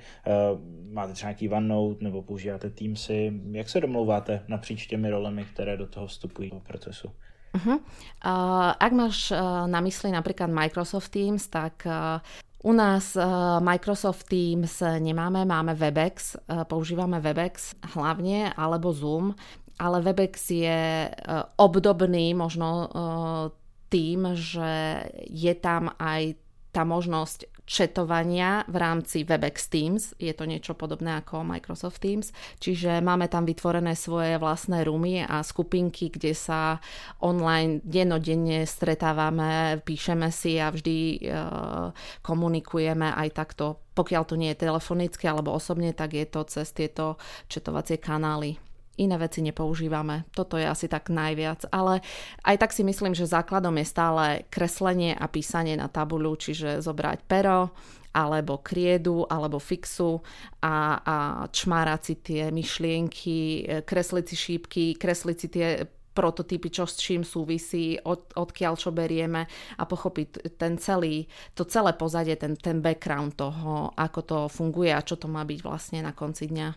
máte 0.91 1.13
třeba 1.13 1.29
nějaký 1.29 1.49
OneNote 1.49 2.03
nebo 2.03 2.21
používáte 2.21 2.69
Teamsy, 2.69 3.33
jak 3.51 3.69
se 3.69 3.81
domlouváte 3.81 4.41
napříč 4.47 4.87
těmi 4.87 5.09
rolemi, 5.09 5.45
které 5.53 5.77
do 5.77 5.87
toho 5.87 6.07
vstupují 6.07 6.49
do 6.49 6.59
procesu? 6.59 7.11
Uh-huh. 7.53 7.77
Uh, 8.25 8.73
ak 8.79 8.91
máš 8.91 9.29
uh, 9.31 9.37
na 9.69 9.77
mysli 9.77 10.09
napríklad 10.09 10.49
Microsoft 10.49 11.13
Teams, 11.13 11.47
tak 11.47 11.85
uh, 11.85 12.17
u 12.63 12.71
nás 12.73 13.15
uh, 13.15 13.59
Microsoft 13.59 14.27
Teams 14.31 14.81
nemáme, 14.99 15.45
máme 15.45 15.75
Webex, 15.75 16.35
uh, 16.35 16.63
používame 16.63 17.19
Webex 17.19 17.75
hlavne, 17.93 18.55
alebo 18.55 18.95
Zoom, 18.95 19.35
ale 19.77 20.01
Webex 20.01 20.49
je 20.49 21.11
uh, 21.11 21.43
obdobný 21.59 22.33
možno 22.33 22.89
tým, 23.93 24.33
že 24.33 25.05
je 25.29 25.53
tam 25.53 25.93
aj 26.01 26.33
tá 26.73 26.81
možnosť 26.81 27.52
četovania 27.63 28.67
v 28.67 28.75
rámci 28.75 29.23
Webex 29.23 29.71
Teams. 29.71 30.03
Je 30.19 30.35
to 30.35 30.43
niečo 30.43 30.75
podobné 30.75 31.23
ako 31.23 31.47
Microsoft 31.47 32.03
Teams. 32.03 32.35
Čiže 32.59 32.99
máme 32.99 33.31
tam 33.31 33.47
vytvorené 33.47 33.95
svoje 33.95 34.35
vlastné 34.35 34.83
roomy 34.83 35.23
a 35.23 35.39
skupinky, 35.41 36.11
kde 36.11 36.35
sa 36.35 36.83
online 37.23 37.79
dennodenne 37.83 38.67
stretávame, 38.67 39.79
píšeme 39.83 40.27
si 40.27 40.59
a 40.59 40.67
vždy 40.71 40.97
e, 40.97 41.39
komunikujeme 42.19 43.15
aj 43.15 43.29
takto. 43.31 43.79
Pokiaľ 43.95 44.23
to 44.27 44.35
nie 44.35 44.51
je 44.51 44.67
telefonicky 44.67 45.23
alebo 45.29 45.55
osobne, 45.55 45.95
tak 45.95 46.17
je 46.17 46.25
to 46.27 46.43
cez 46.49 46.67
tieto 46.75 47.15
četovacie 47.47 48.01
kanály 48.01 48.59
iné 48.97 49.15
veci 49.17 49.41
nepoužívame. 49.41 50.29
Toto 50.33 50.57
je 50.57 50.65
asi 50.67 50.85
tak 50.85 51.09
najviac. 51.09 51.69
Ale 51.73 52.05
aj 52.45 52.55
tak 52.61 52.71
si 52.71 52.85
myslím, 52.85 53.17
že 53.17 53.29
základom 53.29 53.73
je 53.81 53.87
stále 53.87 54.25
kreslenie 54.53 55.17
a 55.17 55.25
písanie 55.25 55.73
na 55.73 55.89
tabuľu, 55.89 56.37
čiže 56.37 56.81
zobrať 56.81 57.25
pero 57.25 57.73
alebo 58.13 58.61
kriedu, 58.61 59.25
alebo 59.25 59.57
fixu 59.57 60.21
a, 60.61 61.01
a 61.01 61.15
čmárať 61.49 62.01
si 62.05 62.15
tie 62.21 62.43
myšlienky, 62.53 63.65
kresliť 63.81 64.25
si 64.29 64.35
šípky, 64.37 64.85
kresliť 65.01 65.37
si 65.41 65.47
tie 65.49 65.67
prototypy, 66.13 66.69
čo 66.69 66.85
s 66.85 67.01
čím 67.01 67.25
súvisí, 67.25 67.97
od, 68.05 68.37
odkiaľ 68.37 68.77
čo 68.77 68.93
berieme 68.93 69.49
a 69.81 69.83
pochopiť 69.83 70.53
ten 70.61 70.77
celý, 70.77 71.25
to 71.57 71.65
celé 71.65 71.97
pozadie, 71.97 72.37
ten, 72.37 72.53
ten 72.53 72.85
background 72.85 73.33
toho, 73.33 73.89
ako 73.97 74.19
to 74.21 74.37
funguje 74.45 74.93
a 74.93 75.01
čo 75.01 75.17
to 75.17 75.25
má 75.25 75.41
byť 75.41 75.59
vlastne 75.65 76.05
na 76.05 76.13
konci 76.13 76.53
dňa. 76.53 76.69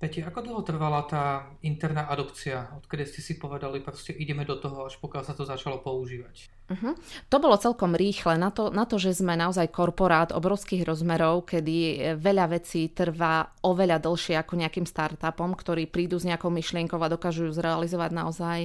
Peti, 0.00 0.24
ako 0.24 0.40
dlho 0.40 0.62
trvala 0.64 1.04
tá 1.04 1.44
interná 1.60 2.08
adopcia, 2.08 2.72
odkedy 2.72 3.04
ste 3.04 3.20
si 3.20 3.36
povedali, 3.36 3.84
proste 3.84 4.16
ideme 4.16 4.48
do 4.48 4.56
toho, 4.56 4.88
až 4.88 4.96
pokiaľ 4.96 5.28
sa 5.28 5.36
to 5.36 5.44
začalo 5.44 5.84
používať? 5.84 6.48
Uh-huh. 6.72 6.96
To 7.28 7.36
bolo 7.36 7.60
celkom 7.60 7.92
rýchle 7.92 8.40
na 8.40 8.48
to, 8.48 8.72
na 8.72 8.88
to, 8.88 8.96
že 8.96 9.20
sme 9.20 9.36
naozaj 9.36 9.68
korporát 9.68 10.32
obrovských 10.32 10.88
rozmerov, 10.88 11.44
kedy 11.52 11.76
veľa 12.16 12.48
vecí 12.48 12.88
trvá 12.96 13.52
oveľa 13.60 14.00
dlhšie 14.00 14.40
ako 14.40 14.56
nejakým 14.56 14.88
startupom, 14.88 15.52
ktorí 15.52 15.84
prídu 15.84 16.16
s 16.16 16.24
nejakou 16.24 16.48
myšlienkou 16.48 16.96
a 16.96 17.12
dokážu 17.12 17.50
ju 17.50 17.52
zrealizovať 17.52 18.10
naozaj 18.16 18.58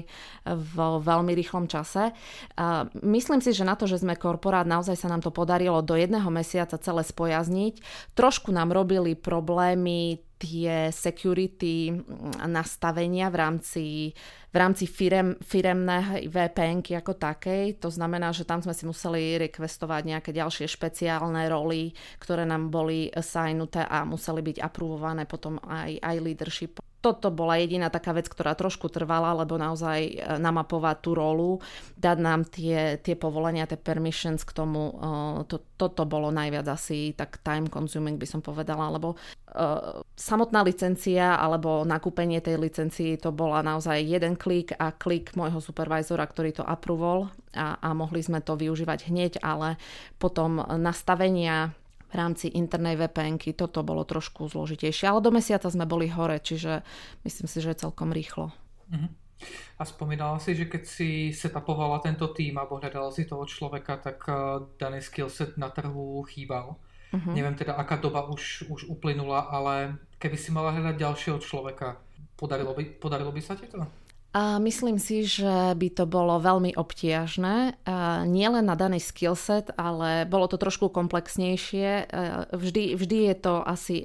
v 0.48 0.76
veľmi 1.04 1.36
rýchlom 1.36 1.68
čase. 1.68 2.16
Uh, 2.56 2.88
myslím 3.04 3.44
si, 3.44 3.52
že 3.52 3.68
na 3.68 3.76
to, 3.76 3.92
že 3.92 4.00
sme 4.00 4.16
korporát, 4.16 4.64
naozaj 4.64 4.96
sa 4.96 5.12
nám 5.12 5.20
to 5.20 5.36
podarilo 5.36 5.84
do 5.84 6.00
jedného 6.00 6.32
mesiaca 6.32 6.80
celé 6.80 7.04
spojazniť. 7.04 7.84
Trošku 8.16 8.56
nám 8.56 8.72
robili 8.72 9.20
problémy 9.20 10.24
tie 10.46 10.94
security 10.94 11.90
nastavenia 12.46 13.34
v 13.34 13.36
rámci, 13.42 13.86
v 14.54 14.56
rámci 14.56 14.86
firem, 14.86 15.34
firemnej 15.42 16.30
vpn 16.30 16.86
ako 17.02 17.18
takej. 17.18 17.82
To 17.82 17.90
znamená, 17.90 18.30
že 18.30 18.46
tam 18.46 18.62
sme 18.62 18.78
si 18.78 18.86
museli 18.86 19.42
requestovať 19.50 20.02
nejaké 20.06 20.30
ďalšie 20.30 20.70
špeciálne 20.70 21.50
roly, 21.50 21.98
ktoré 22.22 22.46
nám 22.46 22.70
boli 22.70 23.10
assignuté 23.10 23.82
a 23.82 24.06
museli 24.06 24.46
byť 24.46 24.62
aprobované 24.62 25.26
potom 25.26 25.58
aj, 25.66 25.98
aj 25.98 26.16
leadership. 26.22 26.78
Toto 27.06 27.30
bola 27.30 27.62
jediná 27.62 27.94
taká 27.94 28.18
vec, 28.18 28.26
ktorá 28.26 28.58
trošku 28.58 28.90
trvala, 28.90 29.38
lebo 29.38 29.62
naozaj 29.62 30.00
e, 30.10 30.14
namapovať 30.42 30.98
tú 31.06 31.14
rolu, 31.14 31.62
dať 31.94 32.18
nám 32.18 32.50
tie, 32.50 32.98
tie 32.98 33.14
povolenia, 33.14 33.70
tie 33.70 33.78
permissions 33.78 34.42
k 34.42 34.52
tomu, 34.58 34.90
uh, 34.98 35.46
to, 35.46 35.62
toto 35.78 36.10
bolo 36.10 36.34
najviac 36.34 36.66
asi 36.66 37.14
tak 37.14 37.38
time 37.46 37.70
consuming 37.70 38.18
by 38.18 38.26
som 38.26 38.42
povedala, 38.42 38.90
lebo 38.90 39.14
uh, 39.14 40.02
samotná 40.18 40.66
licencia 40.66 41.38
alebo 41.38 41.86
nakúpenie 41.86 42.42
tej 42.42 42.58
licencii 42.58 43.22
to 43.22 43.30
bola 43.30 43.62
naozaj 43.62 44.02
jeden 44.02 44.34
klik 44.34 44.74
a 44.76 44.90
klik 44.90 45.38
môjho 45.38 45.62
supervisora, 45.62 46.26
ktorý 46.26 46.58
to 46.58 46.64
approval 46.66 47.30
a, 47.54 47.78
a 47.78 47.94
mohli 47.94 48.26
sme 48.26 48.42
to 48.42 48.58
využívať 48.58 49.14
hneď, 49.14 49.34
ale 49.46 49.78
potom 50.18 50.58
nastavenia 50.82 51.78
v 52.10 52.14
rámci 52.14 52.52
internej 52.54 52.96
vpn 52.96 53.42
toto 53.58 53.82
bolo 53.82 54.06
trošku 54.06 54.48
zložitejšie. 54.48 55.10
Ale 55.10 55.24
do 55.24 55.34
mesiaca 55.34 55.68
sme 55.68 55.90
boli 55.90 56.08
hore, 56.08 56.38
čiže 56.40 56.86
myslím 57.26 57.48
si, 57.50 57.58
že 57.60 57.74
je 57.74 57.82
celkom 57.88 58.14
rýchlo. 58.14 58.54
Uh-huh. 58.92 59.10
A 59.76 59.84
spomínala 59.84 60.40
si, 60.40 60.56
že 60.56 60.70
keď 60.70 60.84
si 60.88 61.10
setapovala 61.36 62.00
tento 62.00 62.32
tým 62.32 62.56
alebo 62.56 62.80
hľadala 62.80 63.12
si 63.12 63.28
toho 63.28 63.44
človeka, 63.44 64.00
tak 64.00 64.24
uh, 64.32 64.64
daný 64.80 65.04
skillset 65.04 65.60
na 65.60 65.68
trhu 65.74 66.24
chýbal. 66.30 66.80
Uh-huh. 67.12 67.34
Neviem 67.36 67.58
teda, 67.58 67.76
aká 67.76 68.00
doba 68.00 68.28
už, 68.32 68.70
už 68.72 68.88
uplynula, 68.88 69.52
ale 69.52 70.00
keby 70.22 70.38
si 70.40 70.50
mala 70.56 70.72
hľadať 70.72 70.96
ďalšieho 70.96 71.38
človeka, 71.44 72.00
podarilo 72.40 72.72
by, 72.72 72.84
podarilo 72.98 73.32
by 73.36 73.42
sa 73.44 73.60
ti 73.60 73.68
to? 73.68 73.84
A 74.36 74.60
myslím 74.60 75.00
si, 75.00 75.24
že 75.24 75.72
by 75.80 75.96
to 75.96 76.04
bolo 76.04 76.44
veľmi 76.44 76.76
obtiažné. 76.76 77.80
Nie 78.28 78.48
len 78.52 78.68
na 78.68 78.76
daný 78.76 79.00
skillset, 79.00 79.72
ale 79.80 80.28
bolo 80.28 80.52
to 80.52 80.60
trošku 80.60 80.92
komplexnejšie. 80.92 82.12
Vždy, 82.52 83.00
vždy 83.00 83.18
je 83.32 83.36
to 83.40 83.64
asi 83.64 84.04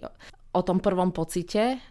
o 0.54 0.62
tom 0.62 0.78
prvom 0.78 1.10
pocite. 1.10 1.82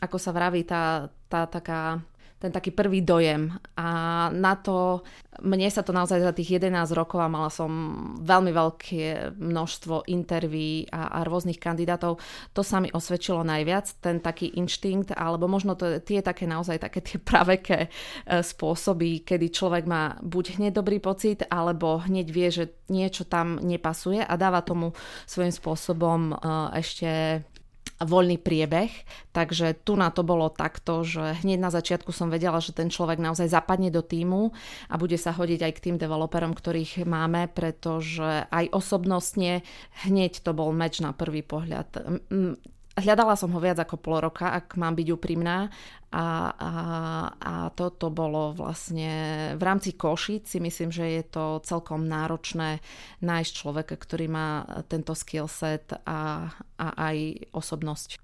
Ako 0.00 0.16
sa 0.16 0.32
vraví, 0.32 0.64
tá, 0.64 1.12
tá 1.28 1.44
taká 1.44 2.00
ten 2.42 2.50
taký 2.50 2.74
prvý 2.74 3.06
dojem. 3.06 3.54
A 3.78 4.26
na 4.34 4.58
to, 4.58 5.06
mne 5.46 5.70
sa 5.70 5.86
to 5.86 5.94
naozaj 5.94 6.18
za 6.18 6.34
tých 6.34 6.58
11 6.58 6.90
rokov 6.90 7.22
a 7.22 7.30
mala 7.30 7.46
som 7.54 7.70
veľmi 8.18 8.50
veľké 8.50 9.38
množstvo 9.38 10.10
interví 10.10 10.90
a, 10.90 11.22
a 11.22 11.24
rôznych 11.24 11.62
kandidátov, 11.62 12.18
to 12.50 12.66
sa 12.66 12.82
mi 12.82 12.90
osvedčilo 12.90 13.46
najviac, 13.46 14.02
ten 14.02 14.18
taký 14.18 14.58
inštinkt, 14.58 15.14
alebo 15.14 15.46
možno 15.46 15.78
to, 15.78 16.02
tie 16.02 16.18
také 16.18 16.50
naozaj 16.50 16.82
také 16.82 16.98
tie 16.98 17.22
praveké 17.22 17.86
e, 17.86 17.88
spôsoby, 18.42 19.22
kedy 19.22 19.54
človek 19.54 19.86
má 19.86 20.18
buď 20.18 20.58
hneď 20.58 20.72
dobrý 20.82 20.98
pocit, 20.98 21.46
alebo 21.46 22.02
hneď 22.02 22.26
vie, 22.26 22.48
že 22.50 22.64
niečo 22.90 23.22
tam 23.22 23.62
nepasuje 23.62 24.18
a 24.18 24.34
dáva 24.34 24.66
tomu 24.66 24.98
svojím 25.30 25.54
spôsobom 25.54 26.34
e, 26.34 26.44
ešte 26.82 27.10
voľný 28.04 28.38
priebeh, 28.38 28.90
takže 29.32 29.78
tu 29.82 29.96
na 29.98 30.12
to 30.12 30.22
bolo 30.26 30.50
takto, 30.52 31.02
že 31.02 31.40
hneď 31.42 31.58
na 31.58 31.70
začiatku 31.72 32.10
som 32.10 32.28
vedela, 32.28 32.58
že 32.62 32.74
ten 32.74 32.92
človek 32.92 33.18
naozaj 33.18 33.48
zapadne 33.48 33.88
do 33.88 34.04
týmu 34.04 34.52
a 34.90 34.94
bude 34.98 35.16
sa 35.16 35.32
hodiť 35.34 35.60
aj 35.62 35.72
k 35.78 35.84
tým 35.90 35.96
developerom, 35.96 36.54
ktorých 36.54 37.06
máme, 37.06 37.50
pretože 37.50 38.46
aj 38.50 38.70
osobnostne 38.74 39.62
hneď 40.06 40.42
to 40.42 40.52
bol 40.52 40.74
meč 40.74 40.98
na 41.00 41.14
prvý 41.14 41.40
pohľad. 41.46 41.88
Hľadala 42.92 43.40
som 43.40 43.48
ho 43.56 43.60
viac 43.60 43.80
ako 43.80 43.96
pol 43.96 44.20
roka, 44.20 44.52
ak 44.52 44.76
mám 44.76 44.92
byť 44.92 45.08
úprimná. 45.16 45.72
A, 46.12 46.52
a, 46.52 46.72
a 47.40 47.54
toto 47.72 48.12
bolo 48.12 48.52
vlastne 48.52 49.08
v 49.56 49.62
rámci 49.64 49.96
Košic 49.96 50.44
si 50.44 50.60
myslím, 50.60 50.92
že 50.92 51.08
je 51.08 51.24
to 51.24 51.64
celkom 51.64 52.04
náročné 52.04 52.84
nájsť 53.24 53.52
človeka, 53.56 53.96
ktorý 53.96 54.28
má 54.28 54.68
tento 54.92 55.16
skillset 55.16 55.88
a, 56.04 56.52
a 56.76 56.86
aj 57.08 57.48
osobnosť, 57.56 58.20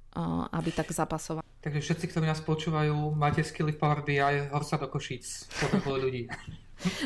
aby 0.53 0.71
tak 0.77 0.93
zapasoval. 0.93 1.41
Takže 1.65 1.81
všetci, 1.81 2.05
ktorí 2.13 2.29
nás 2.29 2.45
počúvajú, 2.45 3.17
máte 3.17 3.41
skilly 3.41 3.73
Power 3.73 4.05
BI, 4.05 4.21
hor 4.53 4.65
sa 4.69 4.77
do 4.77 4.93
Košíc, 4.93 5.49
potrebujú 5.57 5.97
ľudí. 5.97 6.23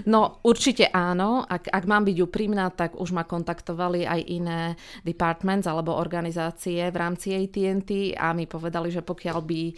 No 0.05 0.43
určite 0.45 0.89
áno, 0.93 1.45
ak, 1.49 1.73
ak 1.73 1.85
mám 1.89 2.05
byť 2.05 2.17
úprimná, 2.21 2.69
tak 2.73 2.97
už 2.97 3.17
ma 3.17 3.25
kontaktovali 3.25 4.05
aj 4.05 4.21
iné 4.29 4.61
departments 5.01 5.65
alebo 5.65 5.97
organizácie 5.97 6.85
v 6.93 6.97
rámci 6.97 7.33
AT&T 7.33 8.13
a 8.17 8.37
mi 8.37 8.45
povedali, 8.45 8.93
že 8.93 9.01
pokiaľ 9.01 9.39
by 9.41 9.63
uh, 9.65 9.77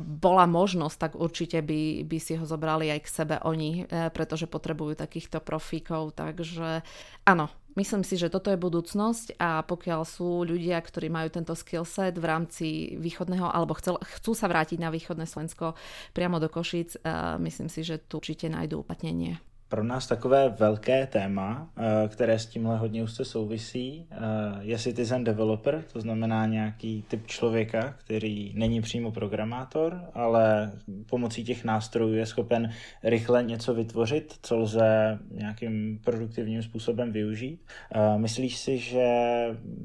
bola 0.00 0.44
možnosť, 0.48 0.96
tak 0.96 1.12
určite 1.20 1.60
by, 1.60 2.08
by 2.08 2.18
si 2.20 2.36
ho 2.40 2.44
zobrali 2.48 2.88
aj 2.92 3.00
k 3.04 3.12
sebe 3.12 3.36
oni, 3.44 3.84
uh, 3.84 4.08
pretože 4.08 4.48
potrebujú 4.48 4.96
takýchto 4.96 5.44
profíkov, 5.44 6.16
takže 6.16 6.80
áno, 7.28 7.52
Myslím 7.74 8.06
si, 8.06 8.14
že 8.14 8.30
toto 8.30 8.54
je 8.54 8.58
budúcnosť 8.58 9.34
a 9.42 9.66
pokiaľ 9.66 10.06
sú 10.06 10.46
ľudia, 10.46 10.78
ktorí 10.78 11.10
majú 11.10 11.26
tento 11.30 11.58
skillset 11.58 12.14
v 12.14 12.26
rámci 12.26 12.66
východného, 13.02 13.50
alebo 13.50 13.74
chcel, 13.74 13.98
chcú 13.98 14.30
sa 14.30 14.46
vrátiť 14.46 14.78
na 14.78 14.94
východné 14.94 15.26
Slovensko 15.26 15.74
priamo 16.14 16.38
do 16.38 16.46
Košic, 16.46 17.02
uh, 17.02 17.34
myslím 17.42 17.66
si, 17.66 17.82
že 17.82 17.98
tu 17.98 18.22
určite 18.22 18.46
nájdú 18.46 18.86
uplatnenie 18.86 19.42
pro 19.68 19.84
nás 19.84 20.06
takové 20.06 20.48
velké 20.48 21.06
téma, 21.06 21.70
eh, 21.76 22.08
které 22.08 22.38
s 22.38 22.46
tímhle 22.46 22.78
hodně 22.78 23.02
úzce 23.02 23.24
souvisí, 23.24 24.06
eh, 24.10 24.16
je 24.60 24.78
citizen 24.78 25.24
developer, 25.24 25.84
to 25.92 26.00
znamená 26.00 26.46
nějaký 26.46 27.04
typ 27.08 27.26
člověka, 27.26 27.94
který 28.04 28.52
není 28.54 28.80
přímo 28.80 29.12
programátor, 29.12 30.00
ale 30.14 30.72
pomocí 31.06 31.44
těch 31.44 31.64
nástrojů 31.64 32.14
je 32.14 32.26
schopen 32.26 32.70
rychle 33.02 33.42
něco 33.42 33.74
vytvořit, 33.74 34.34
co 34.42 34.56
lze 34.56 35.18
nějakým 35.30 36.00
produktivním 36.04 36.62
způsobem 36.62 37.12
využít. 37.12 37.60
Eh, 37.94 38.18
myslíš 38.18 38.56
si, 38.58 38.78
že 38.78 39.08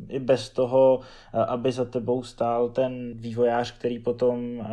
i 0.09 0.19
bez 0.19 0.49
toho, 0.49 0.99
aby 1.47 1.71
za 1.71 1.85
tebou 1.85 2.23
stál 2.23 2.69
ten 2.69 3.13
vývojář, 3.15 3.71
který 3.71 3.99
potom 3.99 4.67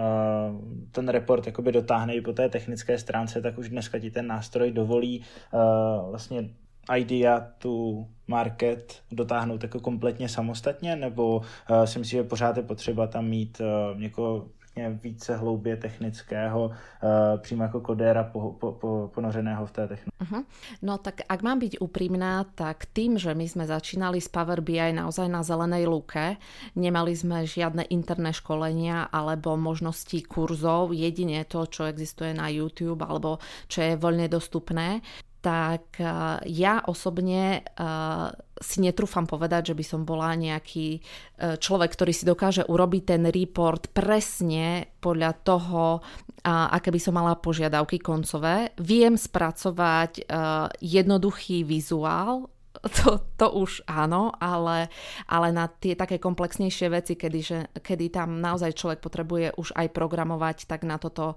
ten 0.93 1.09
report 1.09 1.49
dotáhne 1.71 2.15
i 2.15 2.21
po 2.21 2.33
té 2.33 2.49
technické 2.49 2.99
stránce, 2.99 3.41
tak 3.43 3.59
už 3.59 3.69
dneska 3.69 3.99
ti 3.99 4.11
ten 4.11 4.27
nástroj 4.27 4.73
dovolí 4.73 4.96
dovolí 4.97 5.25
uh, 5.53 6.11
vlastně 6.11 6.51
idea 6.97 7.41
tu 7.59 8.07
market 8.27 9.03
dotáhnout 9.13 9.63
jako 9.63 9.81
kompletně 9.81 10.29
samostatně, 10.29 10.97
nebo 10.97 11.37
uh, 11.37 11.85
si 11.85 11.99
myslím, 11.99 12.19
že 12.19 12.29
pořád 12.29 12.57
je 12.57 12.63
potřeba 12.63 13.07
tam 13.07 13.27
mít 13.27 13.61
uh, 13.61 14.01
někoho 14.01 14.49
vlastně 14.77 14.99
více 15.03 15.37
hloubě 15.37 15.77
technického, 15.77 16.67
uh, 16.67 17.41
přímo 17.41 17.63
jako 17.63 17.81
kodéra 17.81 18.25
po, 18.25 18.53
po, 18.53 18.73
po, 18.73 19.11
ponořeného 19.15 19.67
v 19.67 19.71
té 19.71 19.89
technologii. 19.89 20.11
Uh-huh. 20.23 20.45
No 20.83 20.99
tak 20.99 21.21
ak 21.29 21.43
mám 21.43 21.59
byť 21.59 21.81
úprimná, 21.81 22.45
tak 22.55 22.85
tým, 22.93 23.19
že 23.19 23.35
my 23.35 23.49
sme 23.49 23.65
začínali 23.67 24.21
s 24.21 24.29
Power 24.29 24.61
BI 24.61 24.93
naozaj 24.93 25.29
na 25.29 25.41
zelenej 25.41 25.89
lúke, 25.89 26.37
nemali 26.77 27.17
sme 27.17 27.49
žiadne 27.49 27.89
interné 27.89 28.33
školenia 28.33 29.09
alebo 29.13 29.57
možnosti 29.57 30.21
kurzov, 30.29 30.93
jedine 30.93 31.45
to, 31.49 31.65
čo 31.65 31.89
existuje 31.89 32.37
na 32.37 32.49
YouTube 32.53 33.05
alebo 33.05 33.41
čo 33.69 33.81
je 33.81 33.93
voľne 33.97 34.29
dostupné 34.29 35.01
tak 35.47 36.03
eh, 36.03 36.43
ja 36.51 36.83
osobne 36.91 37.63
eh, 37.63 38.29
si 38.59 38.83
netrúfam 38.83 39.31
povedať, 39.31 39.71
že 39.71 39.79
by 39.79 39.85
som 39.87 40.01
bola 40.03 40.35
nejaký 40.35 40.99
eh, 40.99 41.55
človek, 41.55 41.95
ktorý 41.95 42.11
si 42.11 42.27
dokáže 42.27 42.67
urobiť 42.67 43.03
ten 43.15 43.23
report 43.31 43.95
presne 43.95 44.91
podľa 44.99 45.33
toho, 45.47 46.03
aké 46.47 46.95
by 46.95 47.01
som 47.03 47.15
mala 47.19 47.39
požiadavky 47.39 47.99
koncové. 47.99 48.71
Viem 48.79 49.19
spracovať 49.19 50.31
jednoduchý 50.79 51.67
vizuál, 51.67 52.47
to, 53.03 53.19
to 53.35 53.47
už 53.51 53.83
áno, 53.91 54.31
ale, 54.39 54.87
ale 55.27 55.49
na 55.51 55.67
tie 55.67 55.99
také 55.99 56.23
komplexnejšie 56.23 56.87
veci, 56.87 57.19
kedy, 57.19 57.41
že, 57.43 57.59
kedy 57.83 58.15
tam 58.15 58.39
naozaj 58.39 58.79
človek 58.79 59.03
potrebuje 59.03 59.59
už 59.59 59.75
aj 59.75 59.91
programovať, 59.91 60.71
tak 60.71 60.87
na 60.87 61.03
toto 61.03 61.35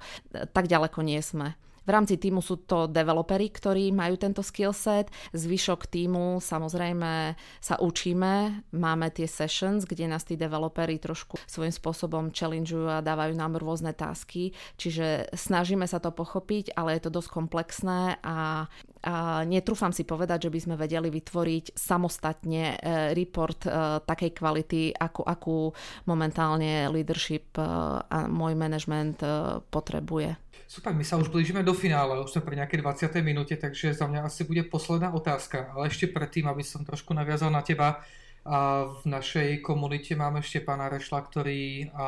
tak 0.53 0.69
ďaleko 0.69 1.01
nie 1.01 1.17
sme. 1.25 1.57
V 1.89 1.97
rámci 1.97 2.21
týmu 2.21 2.37
sú 2.45 2.69
to 2.69 2.85
developeri, 2.85 3.49
ktorí 3.49 3.89
majú 3.89 4.13
tento 4.13 4.45
skillset. 4.45 5.09
Zvyšok 5.33 5.89
týmu 5.89 6.37
samozrejme 6.37 7.33
sa 7.57 7.81
učíme. 7.81 8.61
Máme 8.77 9.09
tie 9.09 9.25
sessions, 9.25 9.89
kde 9.89 10.05
nás 10.05 10.21
tí 10.21 10.37
developeri 10.37 11.01
trošku 11.01 11.41
svojím 11.49 11.73
spôsobom 11.73 12.29
challengeujú 12.29 12.85
a 12.85 13.01
dávajú 13.01 13.33
nám 13.33 13.57
rôzne 13.57 13.97
tasky. 13.97 14.53
Čiže 14.77 15.33
snažíme 15.33 15.89
sa 15.89 15.97
to 15.97 16.13
pochopiť, 16.13 16.77
ale 16.77 16.93
je 16.93 17.09
to 17.09 17.15
dosť 17.17 17.29
komplexné 17.33 18.21
a 18.21 18.69
a 18.99 19.47
netrúfam 19.47 19.95
si 19.95 20.03
povedať, 20.03 20.47
že 20.47 20.51
by 20.51 20.59
sme 20.59 20.75
vedeli 20.75 21.07
vytvoriť 21.07 21.71
samostatne 21.71 22.75
e, 22.75 23.15
report 23.15 23.63
e, 23.63 23.71
takej 24.03 24.31
kvality, 24.35 24.91
akú, 24.91 25.23
akú 25.23 25.71
momentálne 26.03 26.91
leadership 26.91 27.55
e, 27.55 27.63
a 28.03 28.27
môj 28.27 28.59
management 28.59 29.23
potrebuje. 29.71 30.35
Super, 30.69 30.93
my 30.93 31.01
sa 31.01 31.17
už 31.17 31.33
blížime 31.33 31.65
do 31.65 31.73
finále, 31.73 32.21
už 32.21 32.29
sme 32.29 32.45
pri 32.45 32.61
nejakej 32.61 32.85
20. 33.09 33.25
minúte, 33.25 33.57
takže 33.57 33.89
za 33.97 34.05
mňa 34.05 34.29
asi 34.29 34.45
bude 34.45 34.61
posledná 34.69 35.09
otázka, 35.09 35.73
ale 35.73 35.89
ešte 35.89 36.05
predtým, 36.05 36.45
aby 36.45 36.61
som 36.61 36.85
trošku 36.85 37.09
naviazal 37.17 37.49
na 37.49 37.65
teba, 37.65 38.05
a 38.45 38.87
v 38.87 39.03
našej 39.03 39.59
komunite 39.59 40.15
máme 40.15 40.39
ešte 40.39 40.63
pána 40.63 40.87
Rešla, 40.87 41.25
ktorý, 41.27 41.91
a, 41.91 42.05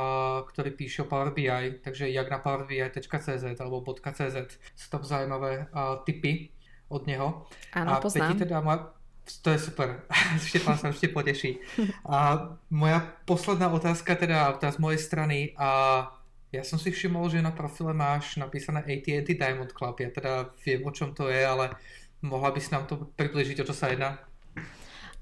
ktorý 0.48 0.70
píše 0.78 1.04
o 1.04 1.10
Power 1.10 1.36
BI, 1.36 1.84
takže 1.84 2.08
jak 2.08 2.32
na 2.32 2.40
powerbi.cz 2.40 3.44
alebo 3.60 3.84
.cz 3.84 4.38
sú 4.78 4.88
tam 4.88 5.04
zaujímavé 5.04 5.68
a, 5.76 6.00
tipy 6.08 6.54
od 6.88 7.04
neho. 7.06 7.46
Áno, 7.76 7.90
a 7.94 8.00
poznám. 8.00 8.32
Peti 8.32 8.48
teda, 8.48 8.64
má, 8.64 8.96
To 9.44 9.50
je 9.52 9.60
super. 9.60 10.08
Štefan 10.48 10.80
sa 10.80 10.90
určite 10.90 11.12
poteší. 11.12 11.60
A 12.08 12.52
moja 12.72 13.06
posledná 13.28 13.72
otázka 13.72 14.16
teda, 14.16 14.56
teda 14.60 14.72
z 14.76 14.80
mojej 14.80 15.00
strany. 15.00 15.38
A 15.60 16.08
ja 16.52 16.68
som 16.68 16.76
si 16.76 16.92
všimol, 16.92 17.32
že 17.32 17.40
na 17.40 17.56
profile 17.56 17.96
máš 17.96 18.36
napísané 18.36 18.84
AT&T 18.84 19.40
Diamond 19.40 19.72
Club. 19.72 20.04
Ja 20.04 20.12
teda 20.12 20.34
viem, 20.68 20.84
o 20.84 20.92
čom 20.92 21.16
to 21.16 21.32
je, 21.32 21.40
ale 21.40 21.72
mohla 22.20 22.52
by 22.52 22.60
si 22.60 22.76
nám 22.76 22.92
to 22.92 23.08
približiť, 23.16 23.64
o 23.64 23.68
čo 23.72 23.76
sa 23.76 23.88
jedná? 23.88 24.20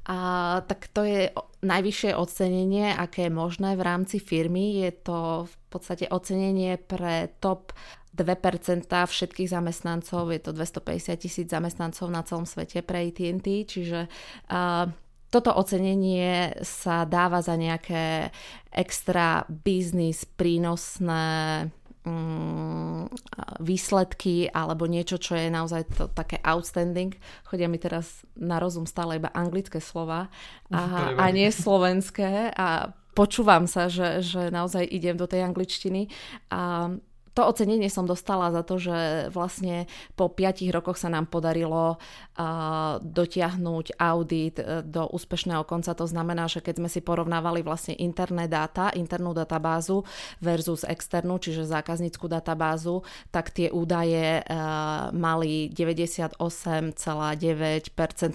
A, 0.10 0.18
tak 0.66 0.90
to 0.90 1.06
je 1.06 1.30
najvyššie 1.62 2.18
ocenenie, 2.18 2.98
aké 2.98 3.30
je 3.30 3.34
možné 3.34 3.78
v 3.78 3.86
rámci 3.86 4.18
firmy. 4.18 4.82
Je 4.82 4.92
to 5.06 5.46
v 5.46 5.56
podstate 5.70 6.10
ocenenie 6.10 6.82
pre 6.82 7.30
top 7.38 7.78
2% 8.18 8.90
všetkých 8.90 9.54
zamestnancov, 9.54 10.34
je 10.34 10.42
to 10.42 10.52
250 10.52 11.14
tisíc 11.14 11.48
zamestnancov 11.54 12.10
na 12.10 12.26
celom 12.26 12.50
svete 12.50 12.82
pre 12.82 13.06
AT&T, 13.06 13.48
čiže 13.70 14.10
uh, 14.50 14.90
toto 15.30 15.54
ocenenie 15.54 16.58
sa 16.66 17.06
dáva 17.06 17.42
za 17.46 17.54
nejaké 17.54 18.34
extra 18.74 19.46
biznis 19.50 20.26
prínosné 20.26 21.70
mm, 22.06 23.14
výsledky 23.62 24.50
alebo 24.50 24.90
niečo, 24.90 25.22
čo 25.22 25.38
je 25.38 25.54
naozaj 25.54 25.82
to 25.94 26.06
také 26.10 26.42
outstanding. 26.42 27.14
Chodia 27.46 27.70
mi 27.70 27.78
teraz 27.78 28.26
na 28.34 28.58
rozum 28.58 28.90
stále 28.90 29.22
iba 29.22 29.30
anglické 29.34 29.78
slova 29.78 30.34
a, 30.74 31.14
a 31.14 31.26
nie 31.30 31.50
slovenské 31.54 32.54
a 32.58 32.94
počúvam 33.14 33.68
sa, 33.68 33.92
že, 33.92 34.24
že 34.24 34.48
naozaj 34.50 34.88
idem 34.88 35.20
do 35.20 35.28
tej 35.28 35.44
angličtiny. 35.44 36.08
A 36.50 36.94
to 37.40 37.48
ocenenie 37.48 37.88
som 37.88 38.04
dostala 38.04 38.52
za 38.52 38.68
to, 38.68 38.76
že 38.76 39.32
vlastne 39.32 39.88
po 40.20 40.28
5 40.28 40.60
rokoch 40.76 41.00
sa 41.00 41.08
nám 41.08 41.32
podarilo 41.32 41.96
uh, 41.96 43.00
dotiahnuť 43.00 43.96
audit 43.96 44.60
uh, 44.60 44.84
do 44.84 45.08
úspešného 45.08 45.64
konca. 45.64 45.96
To 45.96 46.04
znamená, 46.04 46.52
že 46.52 46.60
keď 46.60 46.84
sme 46.84 46.92
si 46.92 47.00
porovnávali 47.00 47.64
vlastne 47.64 47.96
interné 47.96 48.52
dáta, 48.52 48.92
internú 48.92 49.32
databázu 49.32 50.04
versus 50.44 50.84
externú, 50.84 51.40
čiže 51.40 51.64
zákazníckú 51.64 52.28
databázu, 52.28 53.08
tak 53.32 53.56
tie 53.56 53.72
údaje 53.72 54.44
uh, 54.44 55.16
mali 55.16 55.72
98,9% 55.72 56.44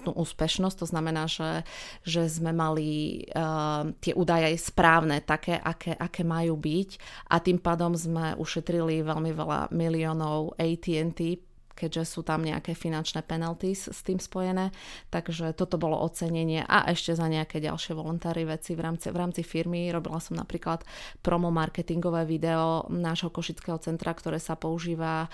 úspešnosť. 0.08 0.76
To 0.80 0.86
znamená, 0.88 1.28
že, 1.28 1.60
že 2.08 2.24
sme 2.24 2.56
mali 2.56 3.20
uh, 3.36 3.92
tie 4.00 4.16
údaje 4.16 4.56
správne, 4.56 5.20
také, 5.20 5.60
aké, 5.60 5.92
aké 5.92 6.24
majú 6.24 6.56
byť 6.56 6.90
a 7.28 7.36
tým 7.42 7.60
pádom 7.60 7.92
sme 7.92 8.38
ušetrili 8.38 8.93
veľmi 9.02 9.32
veľa 9.34 9.72
miliónov 9.74 10.54
AT&T 10.60 11.53
keďže 11.74 12.06
sú 12.06 12.20
tam 12.22 12.46
nejaké 12.46 12.72
finančné 12.72 13.26
penalties 13.26 13.90
s 13.90 14.00
tým 14.06 14.22
spojené. 14.22 14.70
Takže 15.10 15.52
toto 15.58 15.76
bolo 15.76 15.98
ocenenie 16.00 16.62
a 16.62 16.86
ešte 16.88 17.12
za 17.12 17.26
nejaké 17.26 17.58
ďalšie 17.58 17.92
voluntári 17.98 18.46
veci 18.46 18.78
v 18.78 18.80
rámci, 18.86 19.10
v 19.10 19.18
rámci 19.18 19.42
firmy. 19.42 19.90
Robila 19.90 20.22
som 20.22 20.38
napríklad 20.38 20.86
promo 21.20 21.50
marketingové 21.50 22.22
video 22.24 22.86
nášho 22.88 23.34
košického 23.34 23.82
centra, 23.82 24.14
ktoré 24.14 24.38
sa 24.38 24.54
používa 24.54 25.26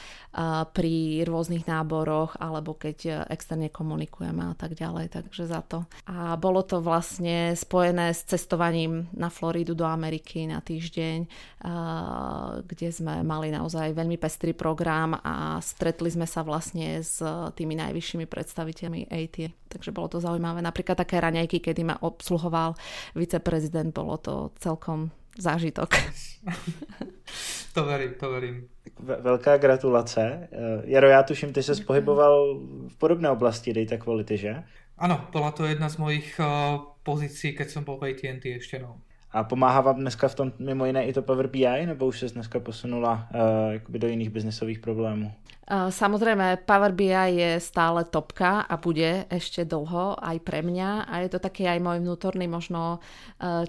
pri 0.72 1.22
rôznych 1.29 1.68
náboroch 1.68 2.40
alebo 2.40 2.72
keď 2.72 3.29
externe 3.29 3.68
komunikujeme 3.68 4.50
a 4.50 4.55
tak 4.57 4.74
ďalej. 4.79 5.12
Takže 5.12 5.44
za 5.44 5.61
to. 5.61 5.85
A 6.09 6.40
bolo 6.40 6.64
to 6.64 6.81
vlastne 6.81 7.53
spojené 7.53 8.16
s 8.16 8.24
cestovaním 8.24 9.11
na 9.12 9.29
Floridu 9.29 9.76
do 9.76 9.85
Ameriky 9.85 10.46
na 10.48 10.62
týždeň, 10.62 11.18
kde 12.64 12.88
sme 12.94 13.20
mali 13.26 13.50
naozaj 13.50 13.92
veľmi 13.92 14.16
pestrý 14.16 14.55
program 14.55 15.18
a 15.18 15.59
stretli 15.59 16.09
sme 16.09 16.29
sa 16.30 16.46
vlastne 16.46 17.02
s 17.02 17.18
eh, 17.18 17.50
tými 17.58 17.74
najvyššími 17.74 18.30
predstaviteľmi 18.30 19.10
AT. 19.10 19.50
Takže 19.66 19.90
bolo 19.90 20.06
to 20.06 20.22
zaujímavé. 20.22 20.62
Napríklad 20.62 20.94
také 20.94 21.18
raňajky, 21.18 21.58
kedy 21.58 21.82
ma 21.82 21.98
obsluhoval 21.98 22.78
viceprezident, 23.18 23.90
bolo 23.90 24.14
to 24.22 24.34
celkom 24.62 25.10
zážitok. 25.34 25.90
To 27.74 27.84
verím, 27.84 28.14
to 28.18 28.30
verím. 28.30 28.68
Velká 28.98 29.56
gratulace. 29.56 30.48
Eh, 30.52 30.82
Jaro, 30.84 31.08
já 31.08 31.22
tuším, 31.22 31.52
ty 31.52 31.62
se 31.62 31.84
pohyboval 31.84 32.58
v 32.88 32.96
podobné 32.98 33.30
oblasti 33.30 33.72
data 33.72 33.96
quality, 33.96 34.36
že? 34.36 34.62
Ano, 34.98 35.28
byla 35.32 35.50
to 35.50 35.64
jedna 35.64 35.88
z 35.88 35.96
mojich 35.96 36.40
uh, 36.40 36.80
pozicí, 37.02 37.52
keď 37.52 37.70
som 37.70 37.84
bol 37.84 37.96
v 37.96 38.12
AT&T 38.12 38.44
ešte, 38.44 38.78
no. 38.78 39.00
A 39.32 39.44
pomáhá 39.44 39.80
vám 39.80 40.00
dneska 40.00 40.28
v 40.28 40.34
tom 40.34 40.52
mimo 40.58 40.86
jiné 40.86 41.06
i 41.06 41.12
to 41.12 41.22
Power 41.22 41.46
BI, 41.46 41.86
nebo 41.86 42.06
už 42.06 42.18
se 42.18 42.26
dneska 42.28 42.60
posunula 42.60 43.28
uh, 43.88 43.98
do 43.98 44.08
jiných 44.08 44.30
biznesových 44.30 44.78
problémů? 44.78 45.32
Samozrejme, 45.70 46.66
Power 46.66 46.90
BI 46.92 47.14
je 47.30 47.60
stále 47.62 48.02
topka 48.04 48.66
a 48.66 48.74
bude 48.74 49.30
ešte 49.30 49.62
dlho 49.62 50.18
aj 50.18 50.42
pre 50.42 50.66
mňa 50.66 51.06
a 51.06 51.22
je 51.22 51.30
to 51.30 51.38
taký 51.38 51.62
aj 51.70 51.78
môj 51.78 52.02
vnútorný 52.02 52.50
možno 52.50 52.98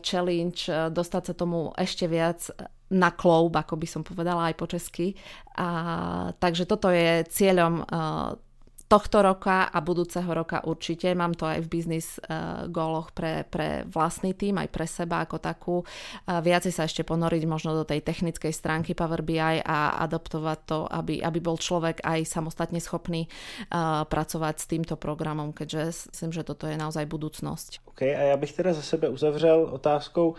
challenge 0.02 0.66
dostať 0.90 1.24
sa 1.30 1.34
tomu 1.38 1.70
ešte 1.78 2.10
viac 2.10 2.50
na 2.90 3.14
kloub, 3.14 3.54
ako 3.54 3.78
by 3.78 3.86
som 3.86 4.02
povedala 4.02 4.50
aj 4.50 4.56
po 4.58 4.66
česky. 4.66 5.14
A, 5.62 6.34
takže 6.42 6.66
toto 6.66 6.90
je 6.90 7.22
cieľom 7.30 7.86
tohto 8.92 9.24
roka 9.24 9.72
a 9.72 9.80
budúceho 9.80 10.28
roka 10.28 10.60
určite. 10.68 11.16
Mám 11.16 11.40
to 11.40 11.48
aj 11.48 11.64
v 11.64 11.72
biznis 11.72 12.20
uh, 12.28 12.68
góloch 12.68 13.16
pre, 13.16 13.48
pre 13.48 13.88
vlastný 13.88 14.36
tým, 14.36 14.60
aj 14.60 14.68
pre 14.68 14.84
seba 14.84 15.24
ako 15.24 15.40
takú. 15.40 15.76
Uh, 16.28 16.44
viacej 16.44 16.76
sa 16.76 16.84
ešte 16.84 17.08
ponoriť 17.08 17.48
možno 17.48 17.72
do 17.72 17.88
tej 17.88 18.04
technickej 18.04 18.52
stránky 18.52 18.92
Power 18.92 19.24
BI 19.24 19.64
a 19.64 19.96
adoptovať 20.04 20.60
to, 20.68 20.80
aby, 20.92 21.24
aby 21.24 21.40
bol 21.40 21.56
človek 21.56 22.04
aj 22.04 22.28
samostatne 22.28 22.84
schopný 22.84 23.32
uh, 23.72 24.04
pracovať 24.04 24.56
s 24.60 24.66
týmto 24.68 25.00
programom, 25.00 25.56
keďže 25.56 26.12
myslím, 26.12 26.36
že 26.36 26.44
toto 26.44 26.68
je 26.68 26.76
naozaj 26.76 27.08
budúcnosť. 27.08 27.91
A 28.02 28.22
já 28.22 28.38
bych 28.38 28.54
teda 28.54 28.74
za 28.74 28.82
sebe 28.82 29.10
uzavřel 29.10 29.70
otázkou, 29.72 30.30
uh, 30.30 30.36